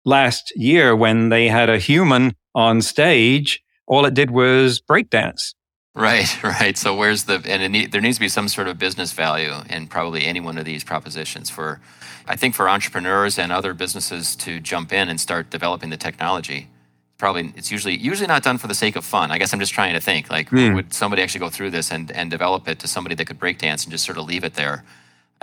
last 0.04 0.52
year, 0.56 0.94
when 0.96 1.28
they 1.28 1.48
had 1.48 1.68
a 1.68 1.78
human 1.78 2.34
on 2.54 2.82
stage, 2.82 3.62
all 3.86 4.04
it 4.04 4.14
did 4.14 4.30
was 4.30 4.80
breakdance. 4.80 5.54
Right, 5.94 6.42
right. 6.42 6.76
So 6.76 6.94
where's 6.94 7.24
the 7.24 7.42
and 7.46 7.72
need, 7.72 7.92
there 7.92 8.00
needs 8.00 8.16
to 8.16 8.20
be 8.20 8.28
some 8.28 8.48
sort 8.48 8.68
of 8.68 8.78
business 8.78 9.12
value 9.12 9.52
in 9.70 9.86
probably 9.86 10.24
any 10.24 10.40
one 10.40 10.58
of 10.58 10.64
these 10.64 10.82
propositions 10.82 11.50
for, 11.50 11.80
I 12.26 12.36
think 12.36 12.54
for 12.54 12.68
entrepreneurs 12.68 13.38
and 13.38 13.52
other 13.52 13.74
businesses 13.74 14.34
to 14.36 14.60
jump 14.60 14.92
in 14.92 15.08
and 15.08 15.20
start 15.20 15.50
developing 15.50 15.90
the 15.90 15.96
technology. 15.96 16.68
Probably 17.16 17.52
it's 17.56 17.70
usually 17.70 17.96
usually 17.96 18.26
not 18.26 18.42
done 18.42 18.58
for 18.58 18.66
the 18.66 18.74
sake 18.74 18.96
of 18.96 19.04
fun. 19.04 19.30
I 19.30 19.38
guess 19.38 19.52
I'm 19.52 19.60
just 19.60 19.72
trying 19.72 19.94
to 19.94 20.00
think 20.00 20.30
like 20.30 20.50
mm. 20.50 20.74
would 20.74 20.92
somebody 20.92 21.22
actually 21.22 21.40
go 21.40 21.48
through 21.48 21.70
this 21.70 21.92
and 21.92 22.10
and 22.10 22.28
develop 22.28 22.66
it 22.66 22.80
to 22.80 22.88
somebody 22.88 23.14
that 23.14 23.26
could 23.26 23.38
breakdance 23.38 23.84
and 23.84 23.92
just 23.92 24.04
sort 24.04 24.18
of 24.18 24.26
leave 24.26 24.42
it 24.42 24.54
there 24.54 24.84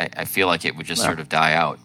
I, 0.01 0.09
I 0.21 0.25
feel 0.25 0.47
like 0.47 0.65
it 0.65 0.75
would 0.75 0.85
just 0.85 0.99
well, 0.99 1.09
sort 1.09 1.19
of 1.19 1.29
die 1.29 1.53
out. 1.53 1.79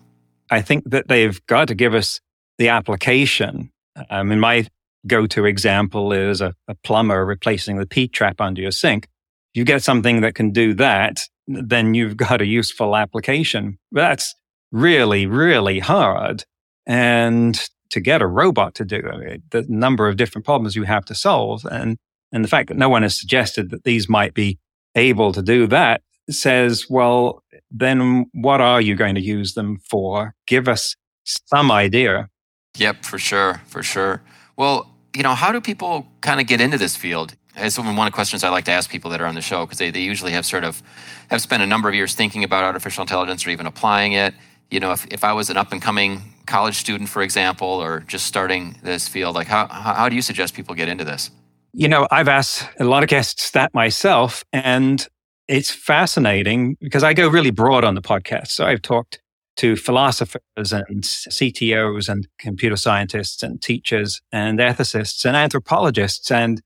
I 0.51 0.63
think 0.63 0.85
that 0.91 1.09
they've 1.09 1.45
got 1.47 1.69
to 1.69 1.75
give 1.75 1.95
us 1.95 2.21
the 2.59 2.69
application. 2.69 3.71
Um, 3.97 4.07
I 4.11 4.23
mean, 4.23 4.41
my 4.41 4.67
go-to 5.07 5.45
example 5.45 6.13
is 6.13 6.41
a, 6.41 6.55
a 6.69 6.75
plumber 6.77 7.25
replacing 7.25 7.77
the 7.77 7.87
P 7.87 8.09
trap 8.09 8.41
under 8.41 8.61
your 8.61 8.71
sink. 8.71 9.09
You 9.55 9.65
get 9.65 9.83
something 9.83 10.21
that 10.23 10.35
can 10.35 10.51
do 10.51 10.75
that, 10.75 11.23
then 11.47 11.95
you've 11.95 12.17
got 12.17 12.41
a 12.41 12.47
useful 12.47 12.97
application. 12.97 13.79
That's 13.93 14.35
really, 14.73 15.27
really 15.27 15.79
hard. 15.79 16.45
And 16.87 17.59
to 17.91 18.01
get 18.01 18.23
a 18.23 18.27
robot 18.27 18.75
to 18.77 18.85
do 18.85 19.01
it, 19.05 19.43
the 19.51 19.65
number 19.69 20.09
of 20.09 20.17
different 20.17 20.45
problems 20.45 20.77
you 20.77 20.85
have 20.85 21.05
to 21.07 21.15
solve 21.15 21.65
and, 21.71 21.99
and 22.33 22.45
the 22.45 22.49
fact 22.49 22.69
that 22.69 22.77
no 22.77 22.89
one 22.89 23.03
has 23.03 23.19
suggested 23.19 23.71
that 23.71 23.85
these 23.85 24.09
might 24.09 24.35
be 24.35 24.59
able 24.95 25.33
to 25.33 25.43
do 25.43 25.67
that 25.69 26.03
says, 26.31 26.87
well, 26.89 27.43
then 27.71 28.27
what 28.33 28.61
are 28.61 28.81
you 28.81 28.95
going 28.95 29.15
to 29.15 29.21
use 29.21 29.55
them 29.55 29.79
for? 29.89 30.35
Give 30.47 30.69
us 30.69 30.97
some 31.25 31.71
idea. 31.71 32.29
Yep, 32.77 33.05
for 33.05 33.19
sure, 33.19 33.61
for 33.67 33.83
sure. 33.83 34.23
Well, 34.57 34.95
you 35.15 35.23
know, 35.23 35.35
how 35.35 35.53
do 35.53 35.61
people 35.61 36.07
kind 36.21 36.41
of 36.41 36.47
get 36.47 36.61
into 36.61 36.79
this 36.79 36.97
field? 36.97 37.35
It's 37.57 37.79
one 37.79 37.89
of 37.89 38.05
the 38.05 38.11
questions 38.11 38.45
I 38.45 38.51
like 38.51 38.67
to 38.67 38.71
ask 38.73 38.91
people 38.91 39.11
that 39.11 39.21
are 39.21 39.27
on 39.27 39.35
the 39.35 39.41
show 39.41 39.65
because 39.65 39.79
they, 39.79 39.91
they 39.91 40.03
usually 40.03 40.33
have 40.33 40.45
sort 40.45 40.63
of 40.63 40.83
have 41.31 41.41
spent 41.41 41.63
a 41.63 41.67
number 41.67 41.89
of 41.89 41.95
years 41.95 42.15
thinking 42.15 42.45
about 42.45 42.65
artificial 42.65 43.01
intelligence 43.01 43.47
or 43.47 43.51
even 43.51 43.67
applying 43.67 44.13
it. 44.13 44.35
You 44.71 44.79
know, 44.79 44.93
if, 44.93 45.07
if 45.11 45.25
I 45.25 45.33
was 45.33 45.49
an 45.49 45.57
up 45.57 45.73
and 45.73 45.81
coming 45.81 46.21
college 46.47 46.77
student, 46.77 47.09
for 47.09 47.23
example, 47.23 47.67
or 47.67 48.01
just 48.01 48.27
starting 48.27 48.77
this 48.83 49.09
field, 49.09 49.35
like 49.35 49.47
how, 49.47 49.69
how 49.69 50.09
do 50.09 50.17
you 50.17 50.23
suggest 50.23 50.55
people 50.55 50.75
get 50.75 50.89
into 50.89 51.05
this? 51.05 51.31
You 51.73 51.89
know, 51.89 52.07
I've 52.11 52.29
asked 52.29 52.69
a 52.79 52.85
lot 52.85 53.03
of 53.03 53.09
guests 53.09 53.51
that 53.53 53.73
myself, 53.75 54.45
and 54.53 55.07
it's 55.49 55.71
fascinating 55.71 56.77
because 56.81 57.03
I 57.03 57.15
go 57.15 57.29
really 57.29 57.51
broad 57.51 57.85
on 57.85 57.95
the 57.95 58.03
podcast. 58.03 58.49
So 58.49 58.65
I've 58.65 58.83
talked 58.83 59.21
to 59.57 59.77
philosophers 59.77 60.73
and 60.73 61.03
CTOs 61.03 62.09
and 62.09 62.29
computer 62.39 62.77
scientists 62.77 63.43
and 63.43 63.61
teachers 63.63 64.21
and 64.33 64.59
ethicists 64.59 65.25
and 65.25 65.37
anthropologists. 65.37 66.31
And 66.31 66.61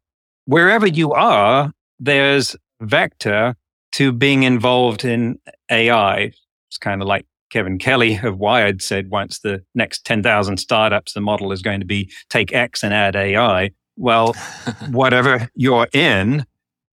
wherever 0.47 0.87
you 0.87 1.12
are, 1.12 1.73
there's 1.99 2.57
vector 2.81 3.55
to 3.93 4.12
being 4.12 4.43
involved 4.43 5.05
in 5.05 5.38
AI. 5.71 6.33
It's 6.69 6.79
kind 6.79 7.03
of 7.03 7.09
like 7.09 7.27
Kevin 7.51 7.79
Kelly 7.79 8.19
of 8.23 8.38
Wired 8.38 8.81
said 8.81 9.11
once 9.11 9.40
the 9.40 9.62
next 9.75 10.05
10,000 10.05 10.57
startups, 10.57 11.12
the 11.12 11.21
model 11.21 11.53
is 11.53 11.62
going 11.62 11.81
to 11.81 11.87
be 11.87 12.11
take 12.29 12.53
X 12.53 12.83
and 12.83 12.95
add 12.95 13.16
AI. 13.16 13.71
Well, 13.97 14.35
whatever 14.90 15.49
you're 15.55 15.88
in, 15.93 16.47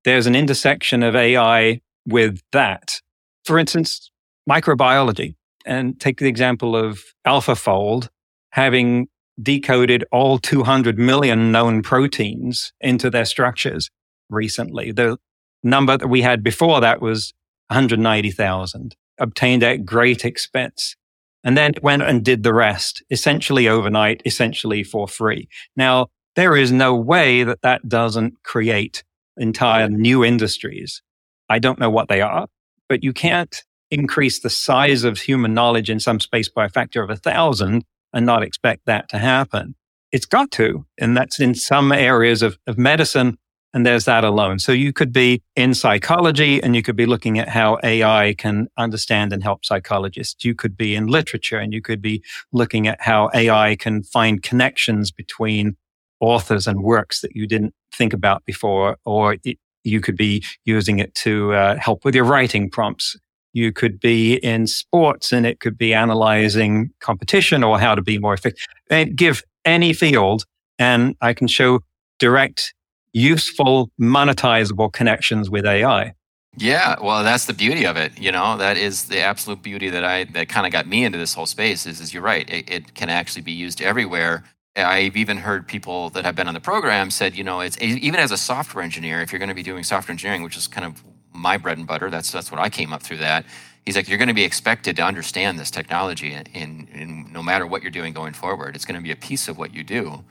there's 0.07 0.25
an 0.25 0.35
intersection 0.35 1.03
of 1.03 1.17
AI 1.17 1.81
with 2.05 2.39
that. 2.53 3.01
For 3.43 3.59
instance, 3.59 4.09
microbiology. 4.49 5.35
And 5.65 5.99
take 5.99 6.19
the 6.19 6.29
example 6.29 6.77
of 6.77 7.01
AlphaFold 7.27 8.07
having 8.51 9.09
decoded 9.41 10.05
all 10.09 10.39
200 10.39 10.97
million 10.97 11.51
known 11.51 11.83
proteins 11.83 12.71
into 12.79 13.09
their 13.09 13.25
structures 13.25 13.89
recently. 14.29 14.93
The 14.93 15.17
number 15.61 15.97
that 15.97 16.07
we 16.07 16.21
had 16.21 16.41
before 16.41 16.79
that 16.79 17.01
was 17.01 17.33
190,000, 17.67 18.95
obtained 19.17 19.61
at 19.61 19.85
great 19.85 20.23
expense. 20.23 20.95
And 21.43 21.57
then 21.57 21.73
went 21.81 22.03
and 22.03 22.23
did 22.23 22.43
the 22.43 22.53
rest, 22.53 23.03
essentially 23.09 23.67
overnight, 23.67 24.21
essentially 24.25 24.83
for 24.83 25.05
free. 25.05 25.49
Now, 25.75 26.07
there 26.37 26.55
is 26.55 26.71
no 26.71 26.95
way 26.95 27.43
that 27.43 27.61
that 27.61 27.89
doesn't 27.89 28.41
create 28.43 29.03
entire 29.37 29.89
new 29.89 30.23
industries. 30.23 31.01
I 31.49 31.59
don't 31.59 31.79
know 31.79 31.89
what 31.89 32.09
they 32.09 32.21
are, 32.21 32.47
but 32.89 33.03
you 33.03 33.13
can't 33.13 33.63
increase 33.89 34.41
the 34.41 34.49
size 34.49 35.03
of 35.03 35.19
human 35.19 35.53
knowledge 35.53 35.89
in 35.89 35.99
some 35.99 36.19
space 36.19 36.49
by 36.49 36.65
a 36.65 36.69
factor 36.69 37.01
of 37.01 37.09
a 37.09 37.15
thousand 37.15 37.85
and 38.13 38.25
not 38.25 38.43
expect 38.43 38.85
that 38.85 39.09
to 39.09 39.17
happen. 39.17 39.75
It's 40.11 40.25
got 40.25 40.51
to. 40.51 40.85
And 40.97 41.15
that's 41.15 41.39
in 41.39 41.55
some 41.55 41.91
areas 41.91 42.41
of, 42.41 42.57
of 42.67 42.77
medicine. 42.77 43.37
And 43.73 43.85
there's 43.85 44.05
that 44.05 44.23
alone. 44.23 44.59
So 44.59 44.71
you 44.71 44.93
could 44.93 45.11
be 45.11 45.43
in 45.55 45.73
psychology 45.73 46.63
and 46.63 46.75
you 46.75 46.81
could 46.81 46.95
be 46.95 47.05
looking 47.05 47.37
at 47.37 47.49
how 47.49 47.77
AI 47.83 48.33
can 48.37 48.69
understand 48.77 49.33
and 49.33 49.43
help 49.43 49.65
psychologists. 49.65 50.43
You 50.43 50.55
could 50.55 50.77
be 50.77 50.95
in 50.95 51.07
literature 51.07 51.57
and 51.57 51.73
you 51.73 51.81
could 51.81 52.01
be 52.01 52.23
looking 52.51 52.87
at 52.87 53.01
how 53.01 53.29
AI 53.33 53.75
can 53.75 54.03
find 54.03 54.41
connections 54.41 55.11
between 55.11 55.75
authors 56.19 56.67
and 56.67 56.81
works 56.81 57.21
that 57.21 57.35
you 57.35 57.47
didn't 57.47 57.73
think 57.91 58.13
about 58.13 58.45
before, 58.45 58.97
or 59.05 59.37
it, 59.43 59.57
you 59.83 60.01
could 60.01 60.17
be 60.17 60.43
using 60.65 60.99
it 60.99 61.13
to 61.15 61.53
uh, 61.53 61.77
help 61.77 62.03
with 62.03 62.15
your 62.15 62.25
writing 62.25 62.69
prompts. 62.69 63.15
You 63.53 63.71
could 63.71 63.99
be 63.99 64.35
in 64.35 64.67
sports 64.67 65.31
and 65.31 65.45
it 65.45 65.59
could 65.59 65.77
be 65.77 65.93
analyzing 65.93 66.91
competition 66.99 67.63
or 67.63 67.79
how 67.79 67.95
to 67.95 68.01
be 68.01 68.19
more 68.19 68.33
effective. 68.33 68.65
And 68.89 69.15
give 69.15 69.43
any 69.65 69.93
field 69.93 70.43
and 70.77 71.15
I 71.21 71.33
can 71.33 71.47
show 71.47 71.79
direct, 72.19 72.73
useful, 73.13 73.89
monetizable 73.99 74.91
connections 74.91 75.49
with 75.49 75.65
AI. 75.65 76.13
Yeah, 76.59 76.95
well, 77.01 77.23
that's 77.23 77.45
the 77.45 77.53
beauty 77.53 77.85
of 77.85 77.97
it. 77.97 78.19
You 78.19 78.31
know, 78.31 78.57
that 78.57 78.77
is 78.77 79.05
the 79.05 79.19
absolute 79.19 79.61
beauty 79.61 79.89
that 79.91 80.03
I 80.03 80.23
that 80.25 80.49
kind 80.49 80.65
of 80.65 80.71
got 80.71 80.87
me 80.87 81.03
into 81.03 81.17
this 81.17 81.35
whole 81.35 81.45
space. 81.45 81.85
Is, 81.85 82.01
is 82.01 82.13
you're 82.13 82.23
right. 82.23 82.49
It, 82.49 82.69
it, 82.69 82.95
can 82.95 83.09
actually 83.09 83.43
be 83.43 83.51
used 83.51 83.79
everywhere, 83.79 84.43
I've 84.77 85.17
even 85.17 85.37
heard 85.37 85.67
people 85.67 86.09
that 86.11 86.23
have 86.23 86.35
been 86.35 86.47
on 86.47 86.53
the 86.53 86.59
program 86.59 87.09
said, 87.09 87.35
you 87.35 87.43
know, 87.43 87.61
it's 87.61 87.77
even 87.81 88.19
as 88.19 88.31
a 88.31 88.37
software 88.37 88.83
engineer, 88.83 89.21
if 89.21 89.31
you're 89.31 89.39
going 89.39 89.49
to 89.49 89.55
be 89.55 89.63
doing 89.63 89.83
software 89.83 90.13
engineering, 90.13 90.43
which 90.43 90.55
is 90.55 90.67
kind 90.67 90.85
of 90.85 91.03
my 91.33 91.57
bread 91.57 91.77
and 91.77 91.87
butter, 91.87 92.09
that's 92.09 92.31
that's 92.31 92.51
what 92.51 92.59
I 92.59 92.69
came 92.69 92.93
up 92.93 93.01
through 93.01 93.17
that. 93.17 93.45
He's 93.85 93.95
like, 93.95 94.07
you're 94.07 94.17
going 94.17 94.27
to 94.27 94.33
be 94.33 94.43
expected 94.43 94.97
to 94.97 95.01
understand 95.01 95.57
this 95.57 95.71
technology, 95.71 96.33
in, 96.33 96.45
in, 96.53 96.87
in 96.93 97.31
no 97.31 97.41
matter 97.41 97.65
what 97.65 97.81
you're 97.81 97.91
doing 97.91 98.13
going 98.13 98.33
forward, 98.33 98.75
it's 98.75 98.83
going 98.83 98.97
to 98.97 99.01
be 99.01 99.11
a 99.11 99.15
piece 99.15 99.47
of 99.47 99.57
what 99.57 99.73
you 99.73 99.81
do, 99.81 100.25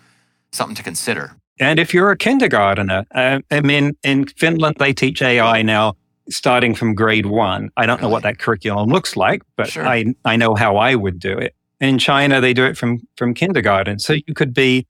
something 0.52 0.76
to 0.76 0.82
consider. 0.82 1.36
And 1.58 1.78
if 1.78 1.94
you're 1.94 2.10
a 2.10 2.18
kindergartner, 2.18 3.06
uh, 3.14 3.40
I 3.50 3.60
mean, 3.62 3.96
in 4.02 4.26
Finland, 4.26 4.76
they 4.78 4.92
teach 4.92 5.22
AI 5.22 5.62
now 5.62 5.94
starting 6.28 6.74
from 6.74 6.94
grade 6.94 7.26
one. 7.26 7.70
I 7.76 7.86
don't 7.86 8.02
know 8.02 8.10
what 8.10 8.24
that 8.24 8.38
curriculum 8.38 8.90
looks 8.90 9.16
like, 9.16 9.42
but 9.56 9.68
sure. 9.68 9.86
I, 9.86 10.14
I 10.24 10.36
know 10.36 10.54
how 10.54 10.76
I 10.76 10.94
would 10.94 11.18
do 11.18 11.38
it. 11.38 11.54
In 11.80 11.98
China, 11.98 12.40
they 12.40 12.54
do 12.54 12.64
it 12.64 12.76
from, 12.76 13.00
from 13.16 13.34
kindergarten. 13.34 13.98
So 13.98 14.14
you 14.14 14.34
could 14.34 14.54
be 14.54 14.86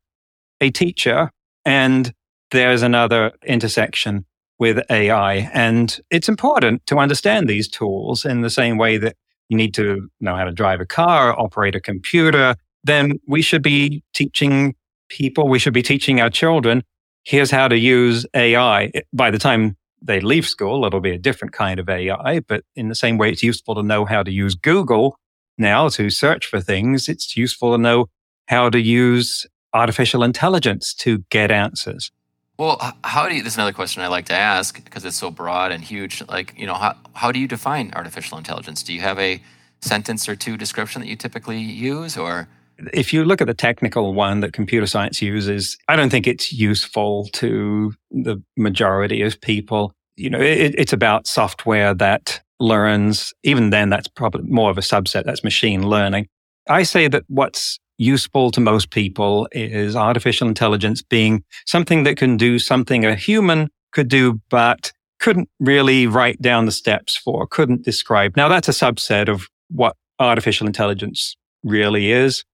a 0.61 0.71
teacher 0.71 1.31
and 1.65 2.13
there's 2.51 2.83
another 2.83 3.33
intersection 3.45 4.25
with 4.59 4.79
AI. 4.91 5.51
And 5.53 5.99
it's 6.11 6.29
important 6.29 6.87
to 6.87 6.99
understand 6.99 7.49
these 7.49 7.69
tools 7.69 8.25
in 8.25 8.41
the 8.43 8.51
same 8.51 8.79
way 8.79 8.99
that 8.99 9.17
you 9.49 9.57
need 9.57 9.75
to 9.75 10.09
know 10.21 10.37
how 10.37 10.45
to 10.45 10.53
drive 10.53 10.81
a 10.81 10.87
car, 10.87 11.39
operate 11.39 11.75
a 11.75 11.81
computer. 11.81 12.55
Then 12.85 13.21
we 13.27 13.43
should 13.43 13.63
be 13.63 14.03
teaching 14.15 14.75
people, 15.09 15.49
we 15.49 15.59
should 15.59 15.75
be 15.75 15.83
teaching 15.83 16.21
our 16.21 16.31
children, 16.31 16.83
here's 17.25 17.51
how 17.51 17.69
to 17.69 17.77
use 17.77 18.25
AI. 18.35 18.91
By 19.13 19.31
the 19.31 19.39
time 19.39 19.77
they 20.01 20.21
leave 20.21 20.47
school, 20.47 20.85
it'll 20.85 21.01
be 21.01 21.11
a 21.11 21.19
different 21.19 21.53
kind 21.53 21.81
of 21.81 21.89
AI. 21.89 22.41
But 22.41 22.65
in 22.77 22.89
the 22.89 22.95
same 22.95 23.19
way, 23.19 23.31
it's 23.31 23.43
useful 23.43 23.75
to 23.75 23.83
know 23.83 24.05
how 24.05 24.23
to 24.23 24.31
use 24.31 24.55
Google 24.55 25.19
now 25.59 25.89
to 25.91 26.11
search 26.11 26.47
for 26.47 26.61
things. 26.61 27.09
It's 27.09 27.37
useful 27.37 27.73
to 27.73 27.79
know 27.79 28.07
how 28.47 28.71
to 28.71 28.81
use 28.81 29.47
artificial 29.73 30.23
intelligence 30.23 30.95
to 30.95 31.25
get 31.31 31.51
answers. 31.51 32.11
Well, 32.59 32.79
how 33.05 33.29
do 33.29 33.35
you, 33.35 33.43
this 33.43 33.53
is 33.53 33.59
another 33.59 33.73
question 33.73 34.03
I 34.03 34.07
like 34.07 34.25
to 34.27 34.35
ask 34.35 34.83
because 34.83 35.05
it's 35.05 35.17
so 35.17 35.31
broad 35.31 35.73
and 35.73 35.85
huge. 35.85 36.23
Like, 36.27 36.55
you 36.57 36.67
know, 36.67 36.75
how, 36.75 36.97
how 37.13 37.31
do 37.31 37.39
you 37.39 37.47
define 37.47 37.93
artificial 37.95 38.39
intelligence? 38.39 38.83
Do 38.83 38.95
you 38.95 39.01
have 39.01 39.19
a 39.19 39.43
sentence 39.83 40.27
or 40.29 40.37
two 40.37 40.57
description 40.57 41.03
that 41.03 41.09
you 41.09 41.17
typically 41.17 41.59
use 41.59 42.17
or? 42.17 42.49
If 42.95 43.13
you 43.13 43.25
look 43.25 43.43
at 43.43 43.47
the 43.47 43.55
technical 43.55 44.15
one 44.15 44.41
that 44.41 44.55
computer 44.55 44.87
science 44.87 45.21
uses, 45.21 45.77
I 45.89 45.97
don't 45.97 46.09
think 46.09 46.27
it's 46.27 46.53
useful 46.53 47.29
to 47.35 47.95
the 48.11 48.43
majority 48.57 49.21
of 49.23 49.41
people. 49.41 49.93
You 50.17 50.31
know, 50.31 50.41
it, 50.41 50.75
it's 50.79 50.95
about 50.95 51.27
software 51.27 51.93
that 51.95 52.41
learns. 52.61 53.33
Even 53.43 53.71
then, 53.71 53.91
that's 53.91 54.09
probably 54.09 54.51
more 54.51 54.71
of 54.71 54.79
a 54.79 54.83
subset. 54.83 55.25
That's 55.25 55.45
machine 55.45 55.89
learning. 55.89 56.29
I 56.69 56.83
say 56.83 57.09
that 57.09 57.25
what's 57.29 57.79
useful 57.99 58.51
to 58.51 58.61
most 58.61 58.91
people 58.91 59.49
is 59.53 59.97
artificial 59.97 60.49
intelligence 60.49 61.03
being 61.03 61.45
something 61.67 62.05
that 62.05 62.17
can 62.17 62.37
do 62.37 62.59
something 62.59 63.05
a 63.05 63.15
human 63.15 63.69
could 63.93 64.09
do, 64.09 64.41
but 64.51 64.93
couldn't 65.19 65.49
really 65.61 66.07
write 66.07 66.41
down 66.43 66.67
the 66.67 66.73
steps 66.73 67.17
for, 67.17 67.47
couldn't 67.47 67.85
describe. 67.85 68.37
Now 68.37 68.49
that's 68.49 68.69
a 68.69 68.73
subset 68.73 69.29
of 69.29 69.47
what 69.71 69.97
artificial 70.19 70.67
intelligence 70.67 71.37
really 71.63 72.11
is. 72.11 72.45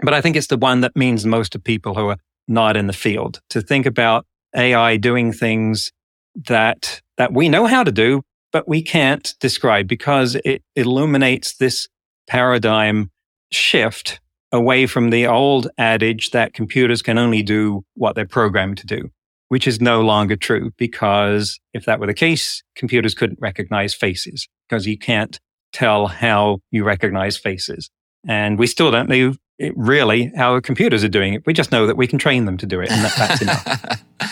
But 0.00 0.14
I 0.14 0.20
think 0.20 0.36
it's 0.36 0.48
the 0.48 0.56
one 0.56 0.80
that 0.80 0.96
means 0.96 1.24
most 1.24 1.52
to 1.52 1.58
people 1.58 1.94
who 1.94 2.08
are 2.08 2.16
not 2.46 2.76
in 2.76 2.86
the 2.86 2.92
field 2.92 3.40
to 3.50 3.60
think 3.60 3.86
about 3.86 4.26
AI 4.54 4.96
doing 4.96 5.32
things 5.32 5.90
that, 6.48 7.00
that 7.16 7.32
we 7.32 7.48
know 7.48 7.66
how 7.66 7.82
to 7.84 7.92
do, 7.92 8.22
but 8.54 8.68
we 8.68 8.80
can't 8.80 9.34
describe 9.40 9.88
because 9.88 10.36
it 10.44 10.62
illuminates 10.76 11.56
this 11.56 11.88
paradigm 12.28 13.10
shift 13.50 14.20
away 14.52 14.86
from 14.86 15.10
the 15.10 15.26
old 15.26 15.66
adage 15.76 16.30
that 16.30 16.54
computers 16.54 17.02
can 17.02 17.18
only 17.18 17.42
do 17.42 17.82
what 17.94 18.14
they're 18.14 18.24
programmed 18.24 18.78
to 18.78 18.86
do, 18.86 19.10
which 19.48 19.66
is 19.66 19.80
no 19.80 20.02
longer 20.02 20.36
true 20.36 20.70
because 20.78 21.58
if 21.72 21.84
that 21.84 21.98
were 21.98 22.06
the 22.06 22.14
case, 22.14 22.62
computers 22.76 23.12
couldn't 23.12 23.40
recognize 23.40 23.92
faces 23.92 24.46
because 24.68 24.86
you 24.86 24.96
can't 24.96 25.40
tell 25.72 26.06
how 26.06 26.60
you 26.70 26.84
recognize 26.84 27.36
faces. 27.36 27.90
And 28.24 28.56
we 28.56 28.68
still 28.68 28.92
don't 28.92 29.08
know 29.08 29.34
really 29.74 30.30
how 30.36 30.60
computers 30.60 31.02
are 31.02 31.08
doing 31.08 31.34
it. 31.34 31.44
We 31.44 31.54
just 31.54 31.72
know 31.72 31.88
that 31.88 31.96
we 31.96 32.06
can 32.06 32.20
train 32.20 32.44
them 32.44 32.56
to 32.58 32.66
do 32.66 32.80
it 32.80 32.92
and 32.92 33.04
that, 33.04 33.14
that's 33.16 33.42
enough. 34.22 34.30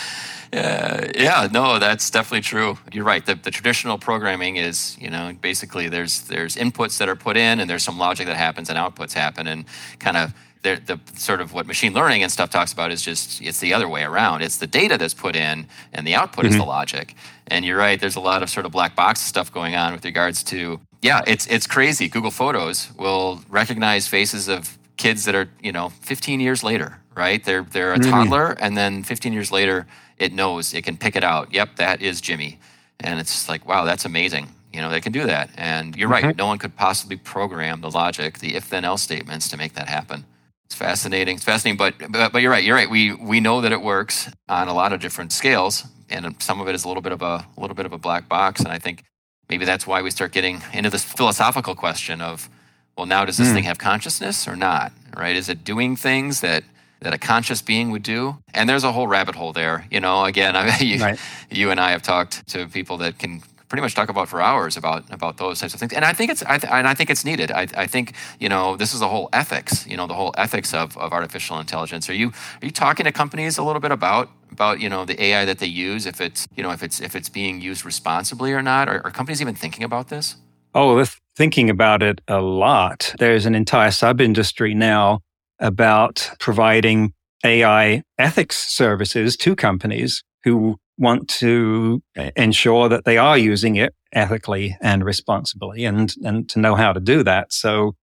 Uh, 0.53 1.07
yeah, 1.15 1.47
no, 1.51 1.79
that's 1.79 2.11
definitely 2.11 2.41
true. 2.41 2.77
You're 2.91 3.05
right. 3.05 3.25
The, 3.25 3.33
the, 3.33 3.49
traditional 3.49 3.97
programming 3.97 4.57
is, 4.57 4.95
you 4.99 5.09
know, 5.09 5.35
basically 5.41 5.89
there's 5.89 6.21
there's 6.27 6.55
inputs 6.55 6.99
that 6.99 7.09
are 7.09 7.15
put 7.15 7.37
in, 7.37 7.59
and 7.59 7.67
there's 7.67 7.83
some 7.83 7.97
logic 7.97 8.27
that 8.27 8.37
happens, 8.37 8.69
and 8.69 8.77
outputs 8.77 9.13
happen, 9.13 9.47
and 9.47 9.65
kind 9.97 10.15
of 10.15 10.33
the, 10.61 10.79
the 10.85 10.99
sort 11.19 11.41
of 11.41 11.53
what 11.53 11.65
machine 11.65 11.93
learning 11.93 12.21
and 12.21 12.31
stuff 12.31 12.51
talks 12.51 12.71
about 12.71 12.91
is 12.91 13.01
just 13.01 13.41
it's 13.41 13.59
the 13.61 13.73
other 13.73 13.87
way 13.87 14.03
around. 14.03 14.43
It's 14.43 14.57
the 14.57 14.67
data 14.67 14.95
that's 14.97 15.15
put 15.15 15.35
in, 15.35 15.65
and 15.91 16.05
the 16.05 16.13
output 16.13 16.45
mm-hmm. 16.45 16.53
is 16.53 16.57
the 16.57 16.65
logic. 16.65 17.15
And 17.47 17.65
you're 17.65 17.77
right. 17.77 17.99
There's 17.99 18.15
a 18.15 18.21
lot 18.21 18.43
of 18.43 18.49
sort 18.49 18.67
of 18.67 18.71
black 18.71 18.95
box 18.95 19.21
stuff 19.21 19.51
going 19.51 19.75
on 19.75 19.93
with 19.93 20.05
regards 20.05 20.43
to 20.45 20.79
yeah, 21.01 21.21
it's 21.25 21.47
it's 21.47 21.65
crazy. 21.65 22.07
Google 22.07 22.31
Photos 22.31 22.91
will 22.97 23.41
recognize 23.49 24.07
faces 24.07 24.47
of 24.47 24.77
kids 24.97 25.25
that 25.25 25.33
are 25.33 25.49
you 25.61 25.71
know 25.71 25.89
15 25.89 26.39
years 26.39 26.63
later, 26.63 26.99
right? 27.15 27.43
They're 27.43 27.63
they're 27.63 27.93
a 27.93 27.97
mm-hmm. 27.97 28.11
toddler, 28.11 28.51
and 28.59 28.77
then 28.77 29.03
15 29.03 29.33
years 29.33 29.51
later 29.51 29.87
it 30.17 30.33
knows, 30.33 30.73
it 30.73 30.83
can 30.83 30.97
pick 30.97 31.15
it 31.15 31.23
out. 31.23 31.53
Yep, 31.53 31.75
that 31.77 32.01
is 32.01 32.21
Jimmy. 32.21 32.59
And 32.99 33.19
it's 33.19 33.49
like, 33.49 33.67
wow, 33.67 33.85
that's 33.85 34.05
amazing. 34.05 34.47
You 34.71 34.81
know, 34.81 34.89
they 34.89 35.01
can 35.01 35.11
do 35.11 35.25
that. 35.25 35.49
And 35.55 35.95
you're 35.95 36.09
right, 36.09 36.23
mm-hmm. 36.23 36.37
no 36.37 36.47
one 36.47 36.57
could 36.57 36.75
possibly 36.75 37.17
program 37.17 37.81
the 37.81 37.91
logic, 37.91 38.39
the 38.39 38.55
if 38.55 38.69
then 38.69 38.85
else 38.85 39.03
statements 39.03 39.47
to 39.49 39.57
make 39.57 39.73
that 39.73 39.87
happen. 39.87 40.25
It's 40.65 40.75
fascinating. 40.75 41.35
It's 41.35 41.43
fascinating, 41.43 41.77
but, 41.77 41.93
but 42.11 42.31
but 42.31 42.41
you're 42.41 42.49
right. 42.49 42.63
You're 42.63 42.75
right. 42.75 42.89
We 42.89 43.13
we 43.13 43.39
know 43.39 43.61
that 43.61 43.71
it 43.71 43.81
works 43.81 44.31
on 44.49 44.67
a 44.67 44.73
lot 44.73 44.91
of 44.93 44.99
different 45.01 45.31
scales, 45.31 45.83
and 46.09 46.41
some 46.41 46.59
of 46.61 46.67
it 46.67 46.73
is 46.73 46.83
a 46.83 46.87
little 46.87 47.03
bit 47.03 47.11
of 47.11 47.21
a, 47.21 47.45
a 47.55 47.61
little 47.61 47.75
bit 47.75 47.85
of 47.85 47.93
a 47.93 47.99
black 47.99 48.27
box. 48.27 48.61
And 48.61 48.69
I 48.69 48.79
think 48.79 49.03
maybe 49.49 49.65
that's 49.65 49.85
why 49.85 50.01
we 50.01 50.09
start 50.09 50.31
getting 50.31 50.63
into 50.71 50.89
this 50.89 51.03
philosophical 51.03 51.75
question 51.75 52.21
of, 52.21 52.49
well, 52.97 53.05
now 53.05 53.23
does 53.23 53.37
this 53.37 53.49
mm. 53.49 53.53
thing 53.53 53.63
have 53.65 53.77
consciousness 53.77 54.47
or 54.47 54.55
not? 54.55 54.91
Right? 55.15 55.35
Is 55.35 55.49
it 55.49 55.63
doing 55.63 55.95
things 55.95 56.41
that 56.41 56.63
that 57.03 57.13
a 57.13 57.17
conscious 57.17 57.61
being 57.61 57.91
would 57.91 58.03
do. 58.03 58.37
And 58.53 58.67
there's 58.67 58.83
a 58.83 58.91
whole 58.91 59.07
rabbit 59.07 59.35
hole 59.35 59.53
there. 59.53 59.87
You 59.91 59.99
know, 59.99 60.25
again, 60.25 60.55
I 60.55 60.77
you, 60.79 60.99
right. 61.01 61.19
you 61.49 61.71
and 61.71 61.79
I 61.79 61.91
have 61.91 62.01
talked 62.01 62.47
to 62.49 62.67
people 62.67 62.97
that 62.97 63.19
can 63.19 63.41
pretty 63.73 63.81
much 63.81 63.95
talk 63.95 64.07
about 64.07 64.29
for 64.29 64.39
hours 64.39 64.77
about 64.77 65.03
about 65.11 65.37
those 65.37 65.59
types 65.59 65.73
of 65.73 65.79
things. 65.79 65.93
And 65.93 66.05
I 66.05 66.13
think 66.13 66.29
it's 66.29 66.43
I 66.43 66.59
th- 66.59 66.71
and 66.71 66.87
I 66.87 66.93
think 66.93 67.09
it's 67.09 67.25
needed. 67.25 67.49
I, 67.51 67.67
I 67.75 67.87
think 67.87 68.13
you 68.39 68.47
know 68.47 68.77
this 68.77 68.93
is 68.93 68.99
the 68.99 69.07
whole 69.07 69.29
ethics. 69.33 69.87
You 69.87 69.97
know, 69.97 70.05
the 70.05 70.13
whole 70.13 70.31
ethics 70.37 70.75
of, 70.75 70.95
of 70.95 71.11
artificial 71.11 71.59
intelligence. 71.59 72.07
Are 72.07 72.13
you 72.13 72.27
are 72.61 72.65
you 72.65 72.71
talking 72.71 73.05
to 73.05 73.11
companies 73.11 73.57
a 73.57 73.63
little 73.63 73.79
bit 73.81 73.91
about 73.91 74.29
about 74.51 74.79
you 74.79 74.89
know 74.89 75.05
the 75.05 75.19
AI 75.19 75.45
that 75.45 75.57
they 75.57 75.65
use? 75.65 76.05
If 76.05 76.21
it's 76.21 76.47
you 76.55 76.61
know 76.61 76.71
if 76.71 76.83
it's 76.83 77.01
if 77.01 77.15
it's 77.15 77.29
being 77.29 77.61
used 77.61 77.83
responsibly 77.83 78.53
or 78.53 78.61
not? 78.61 78.87
Are, 78.87 79.01
are 79.05 79.11
companies 79.11 79.41
even 79.41 79.55
thinking 79.55 79.83
about 79.83 80.09
this? 80.09 80.35
Oh, 80.75 80.95
they're 80.95 81.07
thinking 81.35 81.71
about 81.71 82.03
it 82.03 82.21
a 82.27 82.41
lot. 82.41 83.15
There's 83.17 83.47
an 83.47 83.55
entire 83.55 83.91
sub 83.91 84.21
industry 84.21 84.75
now 84.75 85.21
about 85.63 86.29
providing 86.39 87.13
AI 87.43 88.03
ethics 88.19 88.57
services 88.57 89.35
to 89.37 89.55
companies 89.55 90.23
who 90.43 90.77
want 90.97 91.27
to 91.27 92.03
ensure 92.35 92.87
that 92.89 93.05
they 93.05 93.17
are 93.17 93.37
using 93.37 93.75
it 93.75 93.95
ethically 94.11 94.77
and 94.81 95.03
responsibly 95.03 95.85
and, 95.85 96.13
and 96.23 96.47
to 96.49 96.59
know 96.59 96.75
how 96.75 96.93
to 96.93 96.99
do 96.99 97.23
that. 97.23 97.51
So 97.51 97.95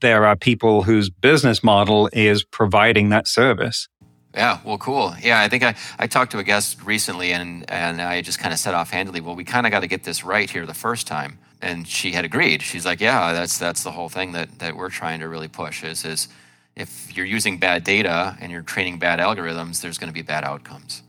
there 0.00 0.24
are 0.24 0.36
people 0.36 0.82
whose 0.82 1.10
business 1.10 1.64
model 1.64 2.08
is 2.12 2.44
providing 2.44 3.08
that 3.08 3.26
service. 3.26 3.88
Yeah, 4.34 4.58
well, 4.64 4.78
cool. 4.78 5.14
Yeah, 5.22 5.40
I 5.40 5.48
think 5.48 5.62
I, 5.62 5.74
I 5.98 6.06
talked 6.06 6.32
to 6.32 6.38
a 6.38 6.44
guest 6.44 6.82
recently 6.84 7.32
and, 7.32 7.68
and 7.70 8.02
I 8.02 8.20
just 8.20 8.38
kind 8.38 8.52
of 8.52 8.60
said 8.60 8.74
offhandedly, 8.74 9.22
well, 9.22 9.34
we 9.34 9.44
kind 9.44 9.66
of 9.66 9.72
got 9.72 9.80
to 9.80 9.86
get 9.86 10.04
this 10.04 10.22
right 10.24 10.48
here 10.48 10.66
the 10.66 10.74
first 10.74 11.06
time. 11.06 11.38
And 11.62 11.88
she 11.88 12.12
had 12.12 12.24
agreed. 12.24 12.62
She's 12.62 12.84
like, 12.84 13.00
yeah, 13.00 13.32
that's, 13.32 13.58
that's 13.58 13.82
the 13.82 13.92
whole 13.92 14.10
thing 14.10 14.32
that, 14.32 14.58
that 14.58 14.76
we're 14.76 14.90
trying 14.90 15.20
to 15.20 15.28
really 15.28 15.48
push 15.48 15.82
is, 15.82 16.04
is 16.04 16.28
if 16.76 17.16
you're 17.16 17.26
using 17.26 17.58
bad 17.58 17.84
data 17.84 18.36
and 18.40 18.52
you're 18.52 18.62
training 18.62 18.98
bad 18.98 19.18
algorithms, 19.18 19.80
there's 19.80 19.98
going 19.98 20.08
to 20.08 20.14
be 20.14 20.22
bad 20.22 20.44
outcomes. 20.44 21.02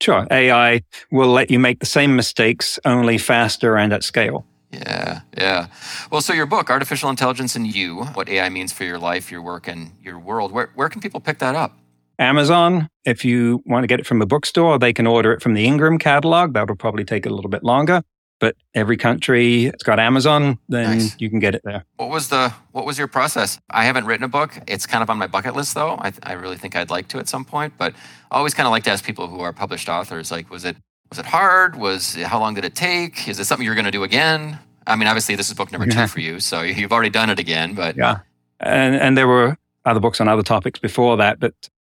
Sure. 0.00 0.26
AI 0.30 0.82
will 1.10 1.32
let 1.32 1.50
you 1.50 1.58
make 1.58 1.80
the 1.80 1.86
same 1.86 2.14
mistakes 2.14 2.78
only 2.84 3.16
faster 3.16 3.76
and 3.76 3.92
at 3.92 4.04
scale. 4.04 4.44
Yeah, 4.70 5.20
yeah. 5.36 5.68
Well, 6.10 6.20
so 6.20 6.32
your 6.32 6.46
book, 6.46 6.68
Artificial 6.68 7.08
Intelligence 7.08 7.56
and 7.56 7.72
You 7.72 8.04
What 8.06 8.28
AI 8.28 8.48
Means 8.48 8.72
for 8.72 8.84
Your 8.84 8.98
Life, 8.98 9.30
Your 9.30 9.40
Work, 9.40 9.68
and 9.68 9.92
Your 10.02 10.18
World, 10.18 10.52
where, 10.52 10.70
where 10.74 10.88
can 10.88 11.00
people 11.00 11.20
pick 11.20 11.38
that 11.38 11.54
up? 11.54 11.78
Amazon. 12.18 12.88
If 13.04 13.24
you 13.24 13.62
want 13.66 13.84
to 13.84 13.86
get 13.86 14.00
it 14.00 14.06
from 14.06 14.20
a 14.20 14.26
bookstore, 14.26 14.78
they 14.78 14.92
can 14.92 15.06
order 15.06 15.32
it 15.32 15.42
from 15.42 15.54
the 15.54 15.64
Ingram 15.64 15.98
catalog. 15.98 16.54
That'll 16.54 16.76
probably 16.76 17.04
take 17.04 17.24
a 17.24 17.30
little 17.30 17.50
bit 17.50 17.64
longer 17.64 18.02
but 18.40 18.56
every 18.74 18.96
country 18.96 19.66
it's 19.66 19.82
got 19.82 19.98
Amazon, 19.98 20.58
then 20.68 20.98
nice. 20.98 21.16
you 21.18 21.30
can 21.30 21.38
get 21.38 21.54
it 21.54 21.62
there. 21.64 21.84
What 21.96 22.10
was 22.10 22.28
the 22.28 22.52
what 22.72 22.84
was 22.84 22.98
your 22.98 23.06
process? 23.06 23.58
I 23.70 23.84
haven't 23.84 24.06
written 24.06 24.24
a 24.24 24.28
book. 24.28 24.58
It's 24.66 24.86
kind 24.86 25.02
of 25.02 25.10
on 25.10 25.18
my 25.18 25.26
bucket 25.26 25.54
list 25.54 25.74
though. 25.74 25.96
I, 26.00 26.12
I 26.22 26.32
really 26.32 26.56
think 26.56 26.76
I'd 26.76 26.90
like 26.90 27.08
to 27.08 27.18
at 27.18 27.28
some 27.28 27.44
point, 27.44 27.74
but 27.78 27.94
I 28.30 28.36
always 28.36 28.54
kind 28.54 28.66
of 28.66 28.70
like 28.70 28.84
to 28.84 28.90
ask 28.90 29.04
people 29.04 29.28
who 29.28 29.40
are 29.40 29.52
published 29.52 29.88
authors 29.88 30.30
like 30.30 30.50
was 30.50 30.64
it 30.64 30.76
was 31.10 31.18
it 31.18 31.26
hard? 31.26 31.76
Was 31.76 32.14
how 32.14 32.38
long 32.40 32.54
did 32.54 32.64
it 32.64 32.74
take? 32.74 33.28
Is 33.28 33.38
it 33.38 33.44
something 33.44 33.64
you're 33.64 33.74
going 33.74 33.84
to 33.84 33.90
do 33.90 34.02
again? 34.02 34.58
I 34.86 34.96
mean, 34.96 35.08
obviously 35.08 35.36
this 35.36 35.48
is 35.48 35.54
book 35.54 35.72
number 35.72 35.86
2 35.86 36.06
for 36.08 36.20
you, 36.20 36.40
so 36.40 36.62
you've 36.62 36.92
already 36.92 37.10
done 37.10 37.30
it 37.30 37.38
again, 37.38 37.74
but 37.74 37.96
Yeah. 37.96 38.18
And 38.60 38.94
and 38.94 39.16
there 39.16 39.28
were 39.28 39.56
other 39.84 40.00
books 40.00 40.20
on 40.20 40.28
other 40.28 40.42
topics 40.42 40.78
before 40.78 41.16
that, 41.18 41.40
but 41.40 41.54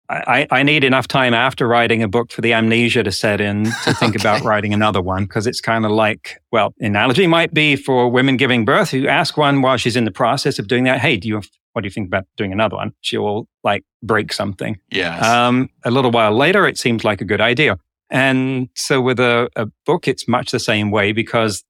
I, 0.09 0.47
I, 0.49 0.63
need 0.63 0.83
enough 0.83 1.07
time 1.07 1.35
after 1.35 1.67
writing 1.67 2.01
a 2.01 2.07
book 2.07 2.31
for 2.31 2.41
the 2.41 2.51
amnesia 2.53 3.03
to 3.03 3.11
set 3.11 3.39
in 3.39 3.65
to 3.65 3.71
think 3.93 4.15
okay. 4.15 4.21
about 4.21 4.41
writing 4.41 4.73
another 4.73 5.01
one 5.01 5.25
because 5.25 5.45
it's 5.45 5.61
kind 5.61 5.85
of 5.85 5.91
like, 5.91 6.41
well, 6.51 6.73
analogy 6.79 7.27
might 7.27 7.53
be 7.53 7.75
for 7.75 8.09
women 8.09 8.35
giving 8.35 8.65
birth 8.65 8.89
who 8.89 9.07
ask 9.07 9.37
one 9.37 9.61
while 9.61 9.77
she's 9.77 9.95
in 9.95 10.05
the 10.05 10.11
process 10.11 10.57
of 10.57 10.67
doing 10.67 10.83
that, 10.85 10.99
hey, 10.99 11.17
do 11.17 11.27
you 11.27 11.41
what 11.73 11.83
do 11.83 11.85
you 11.85 11.91
think 11.91 12.07
about 12.07 12.25
doing 12.35 12.51
another 12.51 12.75
one? 12.75 12.93
She 13.01 13.17
will 13.17 13.47
like 13.63 13.83
break 14.01 14.33
something. 14.33 14.77
Yes. 14.91 15.23
Um, 15.23 15.69
a 15.85 15.91
little 15.91 16.11
while 16.11 16.35
later, 16.35 16.67
it 16.67 16.79
seems 16.79 17.03
like 17.03 17.21
a 17.21 17.25
good 17.25 17.41
idea. 17.41 17.77
And 18.09 18.69
so 18.75 19.01
with 19.01 19.19
a, 19.19 19.49
a 19.55 19.67
book, 19.85 20.07
it's 20.07 20.27
much 20.27 20.51
the 20.51 20.59
same 20.59 20.89
way 20.89 21.11
because 21.11 21.63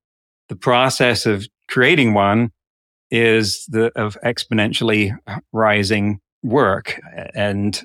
the 0.47 0.55
process 0.55 1.25
of 1.25 1.45
creating 1.67 2.13
one 2.13 2.51
is 3.11 3.65
the 3.67 3.91
of 3.99 4.17
exponentially 4.23 5.15
rising 5.51 6.19
work 6.41 6.99
and 7.33 7.83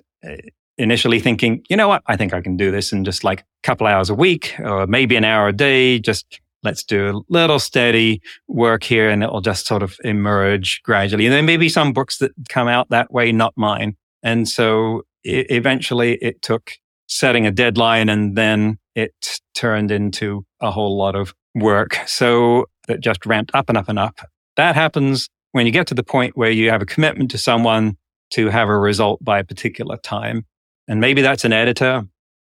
initially 0.79 1.21
thinking, 1.21 1.63
you 1.69 1.77
know 1.77 1.89
what, 1.89 2.03
I 2.07 2.17
think 2.17 2.35
I 2.35 2.41
can 2.41 2.57
do 2.57 2.71
this 2.71 2.93
in 2.93 3.05
just 3.05 3.25
like 3.25 3.41
a 3.41 3.45
couple 3.63 3.87
hours 3.87 4.11
a 4.11 4.15
week 4.15 4.55
or 4.59 4.87
maybe 4.87 5.17
an 5.17 5.25
hour 5.25 5.49
a 5.49 5.53
day. 5.53 5.99
Just 5.99 6.41
let's 6.63 6.83
do 6.83 7.11
a 7.11 7.21
little 7.33 7.59
steady 7.59 8.21
work 8.49 8.83
here 8.83 9.11
and 9.11 9.23
it'll 9.23 9.41
just 9.41 9.67
sort 9.67 9.83
of 9.83 9.97
emerge 10.03 10.81
gradually. 10.83 11.27
And 11.27 11.35
there 11.35 11.43
may 11.43 11.57
be 11.57 11.69
some 11.69 11.93
books 11.93 12.19
that 12.19 12.33
come 12.49 12.69
out 12.69 12.89
that 12.91 13.13
way, 13.13 13.31
not 13.33 13.53
mine. 13.57 13.97
And 14.23 14.49
so 14.49 15.03
eventually 15.23 16.15
it 16.23 16.43
took 16.43 16.73
setting 17.07 17.47
a 17.47 17.51
deadline 17.51 18.09
and 18.09 18.37
then 18.37 18.79
it 18.95 19.13
turned 19.55 19.91
into 19.91 20.45
a 20.61 20.71
whole 20.71 20.97
lot 20.97 21.15
of 21.15 21.35
work. 21.55 21.99
So 22.07 22.67
that 22.89 23.01
just 23.01 23.27
ramped 23.27 23.51
up 23.55 23.69
and 23.69 23.79
up 23.79 23.89
and 23.89 23.99
up. 23.99 24.19
That 24.57 24.75
happens 24.75 25.29
when 25.53 25.67
you 25.67 25.73
get 25.73 25.87
to 25.89 25.95
the 25.95 26.03
point 26.03 26.37
where 26.37 26.51
you 26.51 26.71
have 26.71 26.83
a 26.83 26.87
commitment 26.87 27.31
to 27.33 27.39
someone 27.39 27.97
to 28.35 28.49
have 28.49 28.69
a 28.69 28.77
result 28.77 29.25
by 29.25 29.39
a 29.39 29.45
particular 29.45 29.97
time. 29.97 30.45
And 30.89 31.01
maybe 31.01 31.23
that's 31.23 31.45
an 31.45 31.53
editor, 31.53 32.07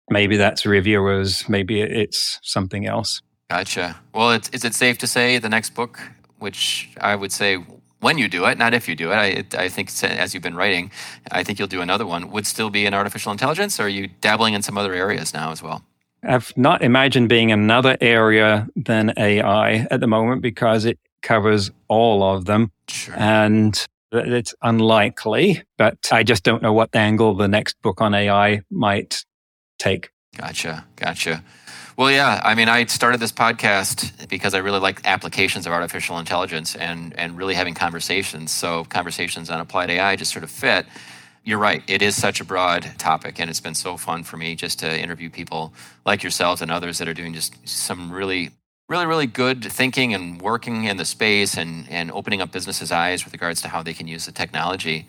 maybe 0.09 0.37
that's 0.37 0.65
reviewers, 0.65 1.47
maybe 1.47 1.81
it's 1.81 2.39
something 2.43 2.85
else. 2.85 3.21
Gotcha. 3.49 3.97
Well, 4.13 4.31
it's, 4.31 4.49
is 4.49 4.65
it 4.65 4.73
safe 4.73 4.97
to 4.99 5.07
say 5.07 5.37
the 5.37 5.49
next 5.49 5.73
book, 5.75 5.99
which 6.39 6.89
I 6.99 7.15
would 7.15 7.31
say 7.31 7.63
when 8.01 8.17
you 8.17 8.27
do 8.27 8.45
it, 8.45 8.57
not 8.57 8.73
if 8.73 8.89
you 8.89 8.95
do 8.95 9.11
it, 9.11 9.15
I, 9.15 9.45
I 9.57 9.69
think 9.69 9.89
as 10.03 10.33
you've 10.33 10.43
been 10.43 10.55
writing, 10.55 10.91
I 11.31 11.43
think 11.43 11.57
you'll 11.57 11.69
do 11.69 11.81
another 11.81 12.05
one, 12.05 12.31
would 12.31 12.45
still 12.45 12.69
be 12.69 12.85
in 12.85 12.93
artificial 12.93 13.31
intelligence, 13.31 13.79
or 13.79 13.83
are 13.83 13.89
you 13.89 14.09
dabbling 14.21 14.53
in 14.53 14.61
some 14.61 14.77
other 14.77 14.93
areas 14.93 15.33
now 15.33 15.51
as 15.51 15.63
well? 15.63 15.83
I've 16.21 16.55
not 16.57 16.81
imagined 16.81 17.29
being 17.29 17.51
another 17.51 17.97
area 18.01 18.67
than 18.75 19.13
AI 19.17 19.87
at 19.89 20.01
the 20.01 20.07
moment 20.07 20.41
because 20.41 20.83
it 20.83 20.99
covers 21.21 21.71
all 21.87 22.23
of 22.23 22.45
them. 22.45 22.71
Sure. 22.89 23.15
And 23.17 23.87
it's 24.11 24.55
unlikely, 24.61 25.63
but 25.77 25.97
I 26.11 26.23
just 26.23 26.43
don't 26.43 26.61
know 26.61 26.73
what 26.73 26.95
angle 26.95 27.35
the 27.35 27.47
next 27.47 27.81
book 27.81 28.01
on 28.01 28.13
AI 28.13 28.61
might 28.71 29.25
take. 29.79 30.09
Gotcha. 30.37 30.85
Gotcha. 30.95 31.43
Well, 31.97 32.11
yeah. 32.11 32.39
I 32.43 32.53
mean, 32.53 32.69
I 32.69 32.85
started 32.85 33.19
this 33.19 33.31
podcast 33.31 34.29
because 34.29 34.53
I 34.53 34.59
really 34.59 34.79
like 34.79 35.05
applications 35.05 35.65
of 35.65 35.73
artificial 35.73 36.19
intelligence 36.19 36.75
and, 36.75 37.17
and 37.17 37.35
really 37.35 37.55
having 37.55 37.73
conversations. 37.73 38.51
So, 38.51 38.83
conversations 38.85 39.49
on 39.49 39.59
applied 39.59 39.89
AI 39.89 40.15
just 40.15 40.31
sort 40.31 40.43
of 40.43 40.51
fit. 40.51 40.85
You're 41.43 41.57
right. 41.57 41.81
It 41.87 42.01
is 42.01 42.15
such 42.15 42.41
a 42.41 42.43
broad 42.43 42.83
topic, 42.97 43.39
and 43.39 43.49
it's 43.49 43.61
been 43.61 43.73
so 43.73 43.95
fun 43.97 44.23
for 44.23 44.35
me 44.37 44.53
just 44.55 44.79
to 44.79 44.99
interview 44.99 45.29
people 45.29 45.73
like 46.05 46.21
yourselves 46.21 46.61
and 46.61 46.69
others 46.69 46.97
that 46.97 47.07
are 47.07 47.13
doing 47.13 47.33
just 47.33 47.67
some 47.67 48.11
really 48.11 48.51
really, 48.89 49.05
really 49.05 49.27
good 49.27 49.63
thinking 49.63 50.13
and 50.13 50.41
working 50.41 50.85
in 50.85 50.97
the 50.97 51.05
space 51.05 51.57
and, 51.57 51.89
and 51.89 52.11
opening 52.11 52.41
up 52.41 52.51
businesses' 52.51 52.91
eyes 52.91 53.25
with 53.25 53.33
regards 53.33 53.61
to 53.61 53.67
how 53.67 53.83
they 53.83 53.93
can 53.93 54.07
use 54.07 54.25
the 54.25 54.31
technology. 54.31 55.07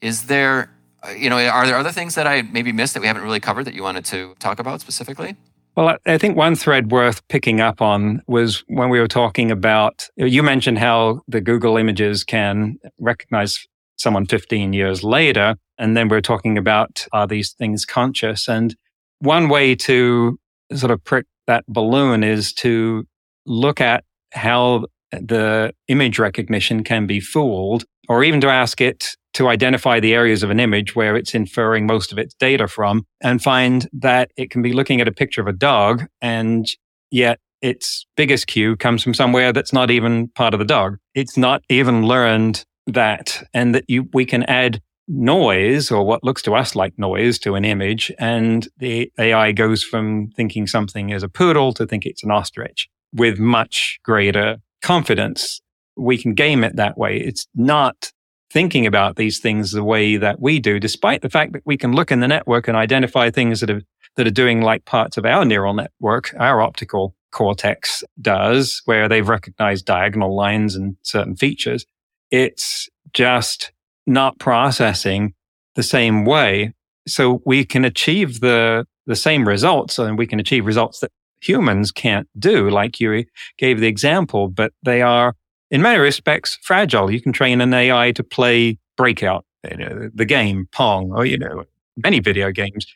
Is 0.00 0.26
there, 0.26 0.70
uh, 1.02 1.10
you 1.10 1.28
know, 1.28 1.38
are 1.38 1.66
there 1.66 1.76
other 1.76 1.92
things 1.92 2.14
that 2.14 2.26
I 2.26 2.42
maybe 2.42 2.72
missed 2.72 2.94
that 2.94 3.00
we 3.00 3.06
haven't 3.06 3.22
really 3.22 3.40
covered 3.40 3.64
that 3.64 3.74
you 3.74 3.82
wanted 3.82 4.04
to 4.06 4.34
talk 4.38 4.58
about 4.60 4.80
specifically? 4.80 5.36
Well, 5.76 5.98
I 6.06 6.16
think 6.16 6.36
one 6.36 6.54
thread 6.54 6.90
worth 6.90 7.26
picking 7.28 7.60
up 7.60 7.82
on 7.82 8.22
was 8.26 8.64
when 8.66 8.88
we 8.88 8.98
were 8.98 9.08
talking 9.08 9.50
about, 9.50 10.08
you 10.16 10.42
mentioned 10.42 10.78
how 10.78 11.20
the 11.28 11.40
Google 11.40 11.76
images 11.76 12.24
can 12.24 12.78
recognize 12.98 13.66
someone 13.96 14.26
15 14.26 14.72
years 14.72 15.04
later. 15.04 15.56
And 15.78 15.94
then 15.94 16.08
we're 16.08 16.22
talking 16.22 16.56
about 16.56 17.06
are 17.12 17.26
these 17.26 17.52
things 17.52 17.84
conscious? 17.84 18.48
And 18.48 18.74
one 19.18 19.50
way 19.50 19.74
to 19.74 20.38
sort 20.74 20.92
of 20.92 21.04
prick 21.04 21.26
that 21.46 21.64
balloon 21.68 22.24
is 22.24 22.52
to 22.54 23.06
look 23.46 23.80
at 23.80 24.04
how 24.32 24.86
the 25.12 25.72
image 25.88 26.18
recognition 26.18 26.84
can 26.84 27.06
be 27.06 27.20
fooled, 27.20 27.84
or 28.08 28.24
even 28.24 28.40
to 28.40 28.48
ask 28.48 28.80
it 28.80 29.16
to 29.34 29.48
identify 29.48 30.00
the 30.00 30.14
areas 30.14 30.42
of 30.42 30.50
an 30.50 30.58
image 30.58 30.96
where 30.96 31.14
it's 31.14 31.34
inferring 31.34 31.86
most 31.86 32.10
of 32.10 32.18
its 32.18 32.34
data 32.34 32.66
from 32.66 33.04
and 33.20 33.42
find 33.42 33.86
that 33.92 34.30
it 34.36 34.50
can 34.50 34.62
be 34.62 34.72
looking 34.72 35.00
at 35.00 35.08
a 35.08 35.12
picture 35.12 35.42
of 35.42 35.46
a 35.46 35.52
dog 35.52 36.06
and 36.22 36.66
yet 37.10 37.38
its 37.60 38.06
biggest 38.16 38.46
cue 38.46 38.76
comes 38.76 39.02
from 39.02 39.12
somewhere 39.12 39.52
that's 39.52 39.74
not 39.74 39.90
even 39.90 40.28
part 40.28 40.54
of 40.54 40.58
the 40.58 40.64
dog. 40.64 40.96
It's 41.14 41.36
not 41.36 41.62
even 41.68 42.06
learned 42.06 42.64
that 42.86 43.42
and 43.52 43.74
that 43.74 43.84
you, 43.88 44.08
we 44.14 44.24
can 44.24 44.42
add 44.44 44.80
noise 45.08 45.90
or 45.90 46.02
what 46.02 46.24
looks 46.24 46.40
to 46.42 46.54
us 46.54 46.74
like 46.74 46.98
noise 46.98 47.38
to 47.38 47.54
an 47.54 47.64
image 47.64 48.10
and 48.18 48.68
the 48.78 49.12
AI 49.18 49.52
goes 49.52 49.84
from 49.84 50.30
thinking 50.34 50.66
something 50.66 51.10
is 51.10 51.22
a 51.22 51.28
poodle 51.28 51.72
to 51.74 51.86
think 51.86 52.06
it's 52.06 52.24
an 52.24 52.30
ostrich 52.30 52.88
with 53.16 53.38
much 53.38 53.98
greater 54.04 54.58
confidence. 54.82 55.60
We 55.96 56.18
can 56.18 56.34
game 56.34 56.62
it 56.62 56.76
that 56.76 56.96
way. 56.96 57.18
It's 57.18 57.46
not 57.54 58.12
thinking 58.52 58.86
about 58.86 59.16
these 59.16 59.40
things 59.40 59.72
the 59.72 59.84
way 59.84 60.16
that 60.16 60.40
we 60.40 60.60
do, 60.60 60.78
despite 60.78 61.22
the 61.22 61.30
fact 61.30 61.52
that 61.52 61.62
we 61.64 61.76
can 61.76 61.92
look 61.92 62.12
in 62.12 62.20
the 62.20 62.28
network 62.28 62.68
and 62.68 62.76
identify 62.76 63.30
things 63.30 63.60
that 63.60 63.70
are, 63.70 63.82
that 64.16 64.26
are 64.26 64.30
doing 64.30 64.60
like 64.60 64.84
parts 64.84 65.16
of 65.16 65.26
our 65.26 65.44
neural 65.44 65.74
network, 65.74 66.34
our 66.38 66.62
optical 66.62 67.14
cortex 67.32 68.04
does, 68.20 68.80
where 68.84 69.08
they've 69.08 69.28
recognized 69.28 69.84
diagonal 69.84 70.34
lines 70.34 70.74
and 70.76 70.96
certain 71.02 71.36
features. 71.36 71.84
It's 72.30 72.88
just 73.12 73.72
not 74.06 74.38
processing 74.38 75.34
the 75.74 75.82
same 75.82 76.24
way. 76.24 76.72
So 77.06 77.42
we 77.44 77.64
can 77.64 77.84
achieve 77.84 78.40
the, 78.40 78.86
the 79.06 79.16
same 79.16 79.46
results 79.46 79.98
and 79.98 80.16
we 80.16 80.26
can 80.26 80.40
achieve 80.40 80.66
results 80.66 81.00
that 81.00 81.10
humans 81.40 81.90
can't 81.92 82.28
do, 82.38 82.70
like 82.70 83.00
you 83.00 83.24
gave 83.58 83.80
the 83.80 83.86
example, 83.86 84.48
but 84.48 84.72
they 84.82 85.02
are 85.02 85.34
in 85.70 85.82
many 85.82 85.98
respects 85.98 86.58
fragile. 86.62 87.10
You 87.10 87.20
can 87.20 87.32
train 87.32 87.60
an 87.60 87.74
AI 87.74 88.12
to 88.12 88.22
play 88.22 88.78
breakout, 88.96 89.44
you 89.70 89.76
know, 89.76 90.10
the 90.14 90.24
game 90.24 90.68
Pong, 90.72 91.12
or, 91.12 91.24
you 91.24 91.38
know, 91.38 91.64
many 91.96 92.20
video 92.20 92.50
games. 92.50 92.86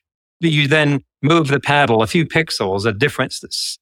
You 0.41 0.69
then 0.69 1.01
move 1.23 1.49
the 1.49 1.61
paddle 1.61 2.03
a 2.03 2.07
few 2.07 2.25
pixels, 2.25 2.87
a 2.87 2.93
difference 2.93 3.41
that's 3.41 3.79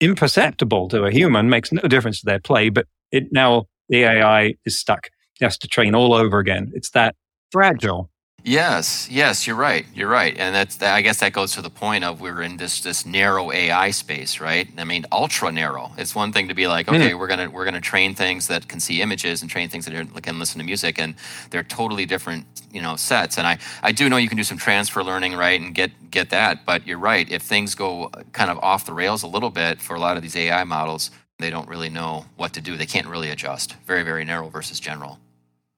imperceptible 0.00 0.88
to 0.88 1.04
a 1.04 1.10
human, 1.10 1.50
makes 1.50 1.72
no 1.72 1.82
difference 1.82 2.20
to 2.20 2.26
their 2.26 2.38
play, 2.40 2.68
but 2.68 2.86
it 3.10 3.32
now 3.32 3.64
the 3.88 4.04
AI 4.04 4.54
is 4.64 4.78
stuck. 4.78 5.06
It 5.40 5.44
has 5.44 5.58
to 5.58 5.68
train 5.68 5.94
all 5.94 6.14
over 6.14 6.38
again. 6.38 6.70
It's 6.74 6.90
that 6.90 7.16
fragile. 7.50 8.10
Yes, 8.48 9.06
yes, 9.10 9.46
you're 9.46 9.56
right. 9.56 9.84
You're 9.94 10.08
right, 10.08 10.34
and 10.38 10.54
that's 10.54 10.80
I 10.80 11.02
guess 11.02 11.20
that 11.20 11.34
goes 11.34 11.52
to 11.52 11.60
the 11.60 11.68
point 11.68 12.02
of 12.02 12.22
we're 12.22 12.40
in 12.40 12.56
this 12.56 12.80
this 12.80 13.04
narrow 13.04 13.52
AI 13.52 13.90
space, 13.90 14.40
right? 14.40 14.66
I 14.78 14.84
mean, 14.84 15.04
ultra 15.12 15.52
narrow. 15.52 15.92
It's 15.98 16.14
one 16.14 16.32
thing 16.32 16.48
to 16.48 16.54
be 16.54 16.66
like, 16.66 16.88
okay, 16.88 17.10
mm. 17.10 17.18
we're 17.18 17.26
gonna 17.26 17.50
we're 17.50 17.66
gonna 17.66 17.82
train 17.82 18.14
things 18.14 18.46
that 18.46 18.66
can 18.66 18.80
see 18.80 19.02
images 19.02 19.42
and 19.42 19.50
train 19.50 19.68
things 19.68 19.84
that 19.84 20.22
can 20.22 20.38
listen 20.38 20.58
to 20.60 20.64
music, 20.64 20.98
and 20.98 21.14
they're 21.50 21.62
totally 21.62 22.06
different, 22.06 22.46
you 22.72 22.80
know, 22.80 22.96
sets. 22.96 23.36
And 23.36 23.46
I 23.46 23.58
I 23.82 23.92
do 23.92 24.08
know 24.08 24.16
you 24.16 24.30
can 24.30 24.38
do 24.38 24.44
some 24.44 24.56
transfer 24.56 25.04
learning, 25.04 25.36
right, 25.36 25.60
and 25.60 25.74
get 25.74 26.10
get 26.10 26.30
that. 26.30 26.64
But 26.64 26.86
you're 26.86 26.96
right. 26.96 27.30
If 27.30 27.42
things 27.42 27.74
go 27.74 28.10
kind 28.32 28.50
of 28.50 28.56
off 28.60 28.86
the 28.86 28.94
rails 28.94 29.22
a 29.22 29.28
little 29.28 29.50
bit 29.50 29.78
for 29.78 29.94
a 29.94 30.00
lot 30.00 30.16
of 30.16 30.22
these 30.22 30.36
AI 30.36 30.64
models, 30.64 31.10
they 31.38 31.50
don't 31.50 31.68
really 31.68 31.90
know 31.90 32.24
what 32.38 32.54
to 32.54 32.62
do. 32.62 32.78
They 32.78 32.86
can't 32.86 33.08
really 33.08 33.28
adjust. 33.28 33.74
Very 33.84 34.04
very 34.04 34.24
narrow 34.24 34.48
versus 34.48 34.80
general. 34.80 35.18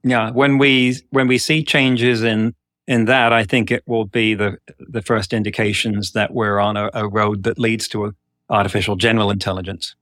Yeah, 0.04 0.30
when 0.30 0.58
we 0.58 0.98
when 1.10 1.26
we 1.26 1.36
see 1.36 1.64
changes 1.64 2.22
in 2.22 2.54
in 2.90 3.04
that, 3.04 3.32
I 3.32 3.44
think 3.44 3.70
it 3.70 3.84
will 3.86 4.04
be 4.04 4.34
the 4.34 4.58
the 4.80 5.00
first 5.00 5.32
indications 5.32 6.10
that 6.10 6.34
we're 6.34 6.58
on 6.58 6.76
a, 6.76 6.90
a 6.92 7.06
road 7.06 7.44
that 7.44 7.56
leads 7.56 7.86
to 7.88 8.12
artificial 8.50 8.96
general 8.96 9.30
intelligence. 9.30 9.94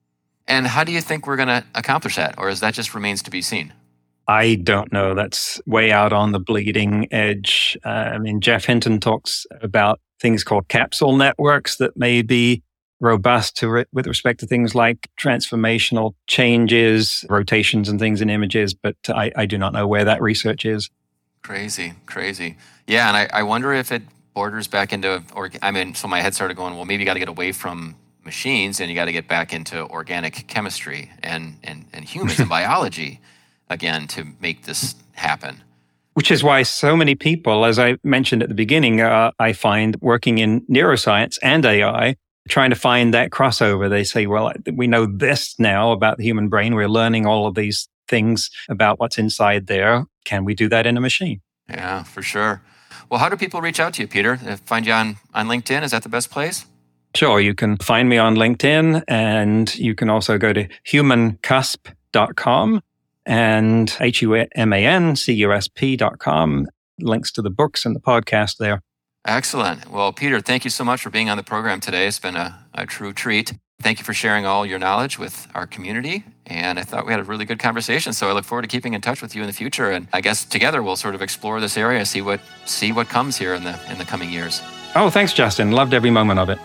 And 0.46 0.66
how 0.66 0.84
do 0.84 0.92
you 0.92 1.02
think 1.02 1.26
we're 1.26 1.36
going 1.36 1.48
to 1.48 1.64
accomplish 1.74 2.16
that, 2.16 2.36
or 2.38 2.48
is 2.48 2.60
that 2.60 2.72
just 2.72 2.94
remains 2.94 3.22
to 3.24 3.30
be 3.30 3.42
seen? 3.42 3.74
I 4.26 4.54
don't 4.54 4.90
know. 4.90 5.14
That's 5.14 5.60
way 5.66 5.92
out 5.92 6.14
on 6.14 6.32
the 6.32 6.40
bleeding 6.40 7.06
edge. 7.12 7.76
Uh, 7.84 7.88
I 8.14 8.18
mean, 8.18 8.40
Geoff 8.40 8.64
Hinton 8.64 9.00
talks 9.00 9.46
about 9.60 10.00
things 10.18 10.42
called 10.42 10.68
capsule 10.68 11.14
networks 11.14 11.76
that 11.76 11.94
may 11.94 12.22
be 12.22 12.62
robust 13.00 13.54
to 13.58 13.68
re- 13.68 13.84
with 13.92 14.06
respect 14.06 14.40
to 14.40 14.46
things 14.46 14.74
like 14.74 15.10
transformational 15.20 16.14
changes, 16.26 17.26
rotations, 17.28 17.90
and 17.90 18.00
things 18.00 18.22
in 18.22 18.30
images. 18.30 18.72
But 18.72 18.96
I, 19.08 19.30
I 19.36 19.44
do 19.44 19.58
not 19.58 19.74
know 19.74 19.86
where 19.86 20.06
that 20.06 20.22
research 20.22 20.64
is. 20.64 20.88
Crazy, 21.42 21.94
crazy. 22.06 22.56
Yeah, 22.86 23.08
and 23.08 23.16
I, 23.16 23.28
I 23.32 23.42
wonder 23.42 23.72
if 23.72 23.92
it 23.92 24.02
borders 24.34 24.68
back 24.68 24.92
into, 24.92 25.22
or 25.34 25.50
I 25.62 25.70
mean, 25.70 25.94
so 25.94 26.08
my 26.08 26.20
head 26.20 26.34
started 26.34 26.56
going, 26.56 26.74
well, 26.76 26.84
maybe 26.84 27.02
you 27.02 27.06
got 27.06 27.14
to 27.14 27.20
get 27.20 27.28
away 27.28 27.52
from 27.52 27.96
machines 28.24 28.80
and 28.80 28.88
you 28.90 28.94
got 28.94 29.06
to 29.06 29.12
get 29.12 29.26
back 29.26 29.52
into 29.52 29.84
organic 29.86 30.46
chemistry 30.46 31.10
and, 31.22 31.56
and, 31.64 31.86
and 31.92 32.04
humans 32.04 32.38
and 32.38 32.48
biology 32.58 33.20
again 33.68 34.06
to 34.08 34.26
make 34.40 34.64
this 34.64 34.94
happen. 35.12 35.62
Which 36.14 36.30
is 36.30 36.42
why 36.42 36.62
so 36.64 36.96
many 36.96 37.14
people, 37.14 37.64
as 37.64 37.78
I 37.78 37.96
mentioned 38.02 38.42
at 38.42 38.48
the 38.48 38.54
beginning, 38.54 39.00
uh, 39.00 39.30
I 39.38 39.52
find 39.52 39.96
working 40.00 40.38
in 40.38 40.62
neuroscience 40.62 41.38
and 41.42 41.64
AI, 41.64 42.16
trying 42.48 42.70
to 42.70 42.76
find 42.76 43.14
that 43.14 43.30
crossover. 43.30 43.88
They 43.88 44.04
say, 44.04 44.26
well, 44.26 44.52
we 44.72 44.88
know 44.88 45.06
this 45.06 45.58
now 45.58 45.92
about 45.92 46.18
the 46.18 46.24
human 46.24 46.48
brain. 46.48 46.74
We're 46.74 46.88
learning 46.88 47.26
all 47.26 47.46
of 47.46 47.54
these 47.54 47.88
things 48.08 48.50
about 48.68 48.98
what's 48.98 49.18
inside 49.18 49.66
there. 49.66 50.06
Can 50.24 50.44
we 50.44 50.54
do 50.54 50.68
that 50.68 50.86
in 50.86 50.96
a 50.96 51.00
machine? 51.00 51.40
Yeah, 51.68 52.02
for 52.02 52.22
sure. 52.22 52.62
Well, 53.10 53.20
how 53.20 53.28
do 53.28 53.36
people 53.36 53.60
reach 53.60 53.80
out 53.80 53.94
to 53.94 54.02
you, 54.02 54.08
Peter? 54.08 54.36
Find 54.64 54.86
you 54.86 54.92
on, 54.92 55.16
on 55.34 55.48
LinkedIn? 55.48 55.82
Is 55.82 55.90
that 55.92 56.02
the 56.02 56.08
best 56.08 56.30
place? 56.30 56.66
Sure. 57.14 57.40
You 57.40 57.54
can 57.54 57.76
find 57.78 58.08
me 58.08 58.18
on 58.18 58.36
LinkedIn 58.36 59.02
and 59.08 59.74
you 59.76 59.94
can 59.94 60.10
also 60.10 60.38
go 60.38 60.52
to 60.52 60.68
humancusp.com 60.86 62.82
and 63.26 63.96
H-U-M-A-N-C-U-S-P.com. 64.00 66.66
Links 67.00 67.30
to 67.32 67.42
the 67.42 67.50
books 67.50 67.86
and 67.86 67.94
the 67.94 68.00
podcast 68.00 68.56
there. 68.58 68.82
Excellent. 69.24 69.90
Well, 69.90 70.12
Peter, 70.12 70.40
thank 70.40 70.64
you 70.64 70.70
so 70.70 70.84
much 70.84 71.02
for 71.02 71.10
being 71.10 71.30
on 71.30 71.36
the 71.36 71.42
program 71.42 71.80
today. 71.80 72.06
It's 72.06 72.18
been 72.18 72.36
a, 72.36 72.66
a 72.74 72.86
true 72.86 73.12
treat. 73.12 73.52
Thank 73.80 74.00
you 74.00 74.04
for 74.04 74.12
sharing 74.12 74.44
all 74.44 74.66
your 74.66 74.80
knowledge 74.80 75.20
with 75.20 75.46
our 75.54 75.64
community. 75.64 76.24
And 76.46 76.80
I 76.80 76.82
thought 76.82 77.06
we 77.06 77.12
had 77.12 77.20
a 77.20 77.24
really 77.24 77.44
good 77.44 77.60
conversation. 77.60 78.12
So 78.12 78.28
I 78.28 78.32
look 78.32 78.44
forward 78.44 78.62
to 78.62 78.68
keeping 78.68 78.94
in 78.94 79.00
touch 79.00 79.22
with 79.22 79.36
you 79.36 79.42
in 79.42 79.46
the 79.46 79.52
future. 79.52 79.92
And 79.92 80.08
I 80.12 80.20
guess 80.20 80.44
together 80.44 80.82
we'll 80.82 80.96
sort 80.96 81.14
of 81.14 81.22
explore 81.22 81.60
this 81.60 81.76
area, 81.76 82.04
see 82.04 82.20
what 82.20 82.40
see 82.66 82.90
what 82.90 83.08
comes 83.08 83.36
here 83.38 83.54
in 83.54 83.62
the 83.62 83.78
in 83.88 83.98
the 83.98 84.04
coming 84.04 84.30
years. 84.30 84.60
Oh, 84.96 85.10
thanks, 85.10 85.32
Justin. 85.32 85.70
Loved 85.70 85.94
every 85.94 86.10
moment 86.10 86.40
of 86.40 86.50
it. 86.50 86.58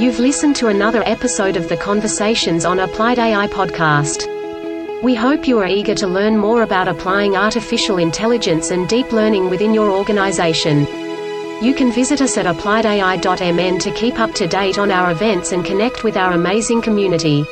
You've 0.00 0.20
listened 0.20 0.54
to 0.56 0.68
another 0.68 1.02
episode 1.04 1.56
of 1.56 1.68
the 1.68 1.76
Conversations 1.76 2.64
on 2.64 2.78
Applied 2.78 3.18
AI 3.18 3.48
podcast. 3.48 4.28
We 5.02 5.16
hope 5.16 5.48
you 5.48 5.58
are 5.58 5.66
eager 5.66 5.96
to 5.96 6.06
learn 6.06 6.36
more 6.36 6.62
about 6.62 6.86
applying 6.86 7.36
artificial 7.36 7.98
intelligence 7.98 8.70
and 8.70 8.88
deep 8.88 9.10
learning 9.10 9.50
within 9.50 9.74
your 9.74 9.90
organization. 9.90 10.86
You 11.62 11.74
can 11.74 11.92
visit 11.92 12.20
us 12.20 12.36
at 12.38 12.46
appliedai.mn 12.46 13.78
to 13.78 13.92
keep 13.92 14.18
up 14.18 14.34
to 14.34 14.48
date 14.48 14.80
on 14.80 14.90
our 14.90 15.12
events 15.12 15.52
and 15.52 15.64
connect 15.64 16.02
with 16.02 16.16
our 16.16 16.32
amazing 16.32 16.82
community. 16.82 17.44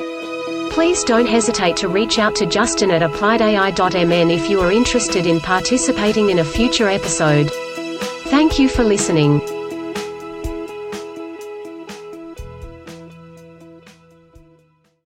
Please 0.70 1.04
don't 1.04 1.28
hesitate 1.28 1.76
to 1.76 1.88
reach 1.88 2.18
out 2.18 2.34
to 2.34 2.46
Justin 2.46 2.90
at 2.90 3.02
appliedai.mn 3.02 4.30
if 4.30 4.50
you 4.50 4.60
are 4.62 4.72
interested 4.72 5.26
in 5.26 5.38
participating 5.38 6.30
in 6.30 6.40
a 6.40 6.44
future 6.44 6.88
episode. 6.88 7.52
Thank 8.32 8.58
you 8.58 8.68
for 8.68 8.82
listening. 8.82 9.59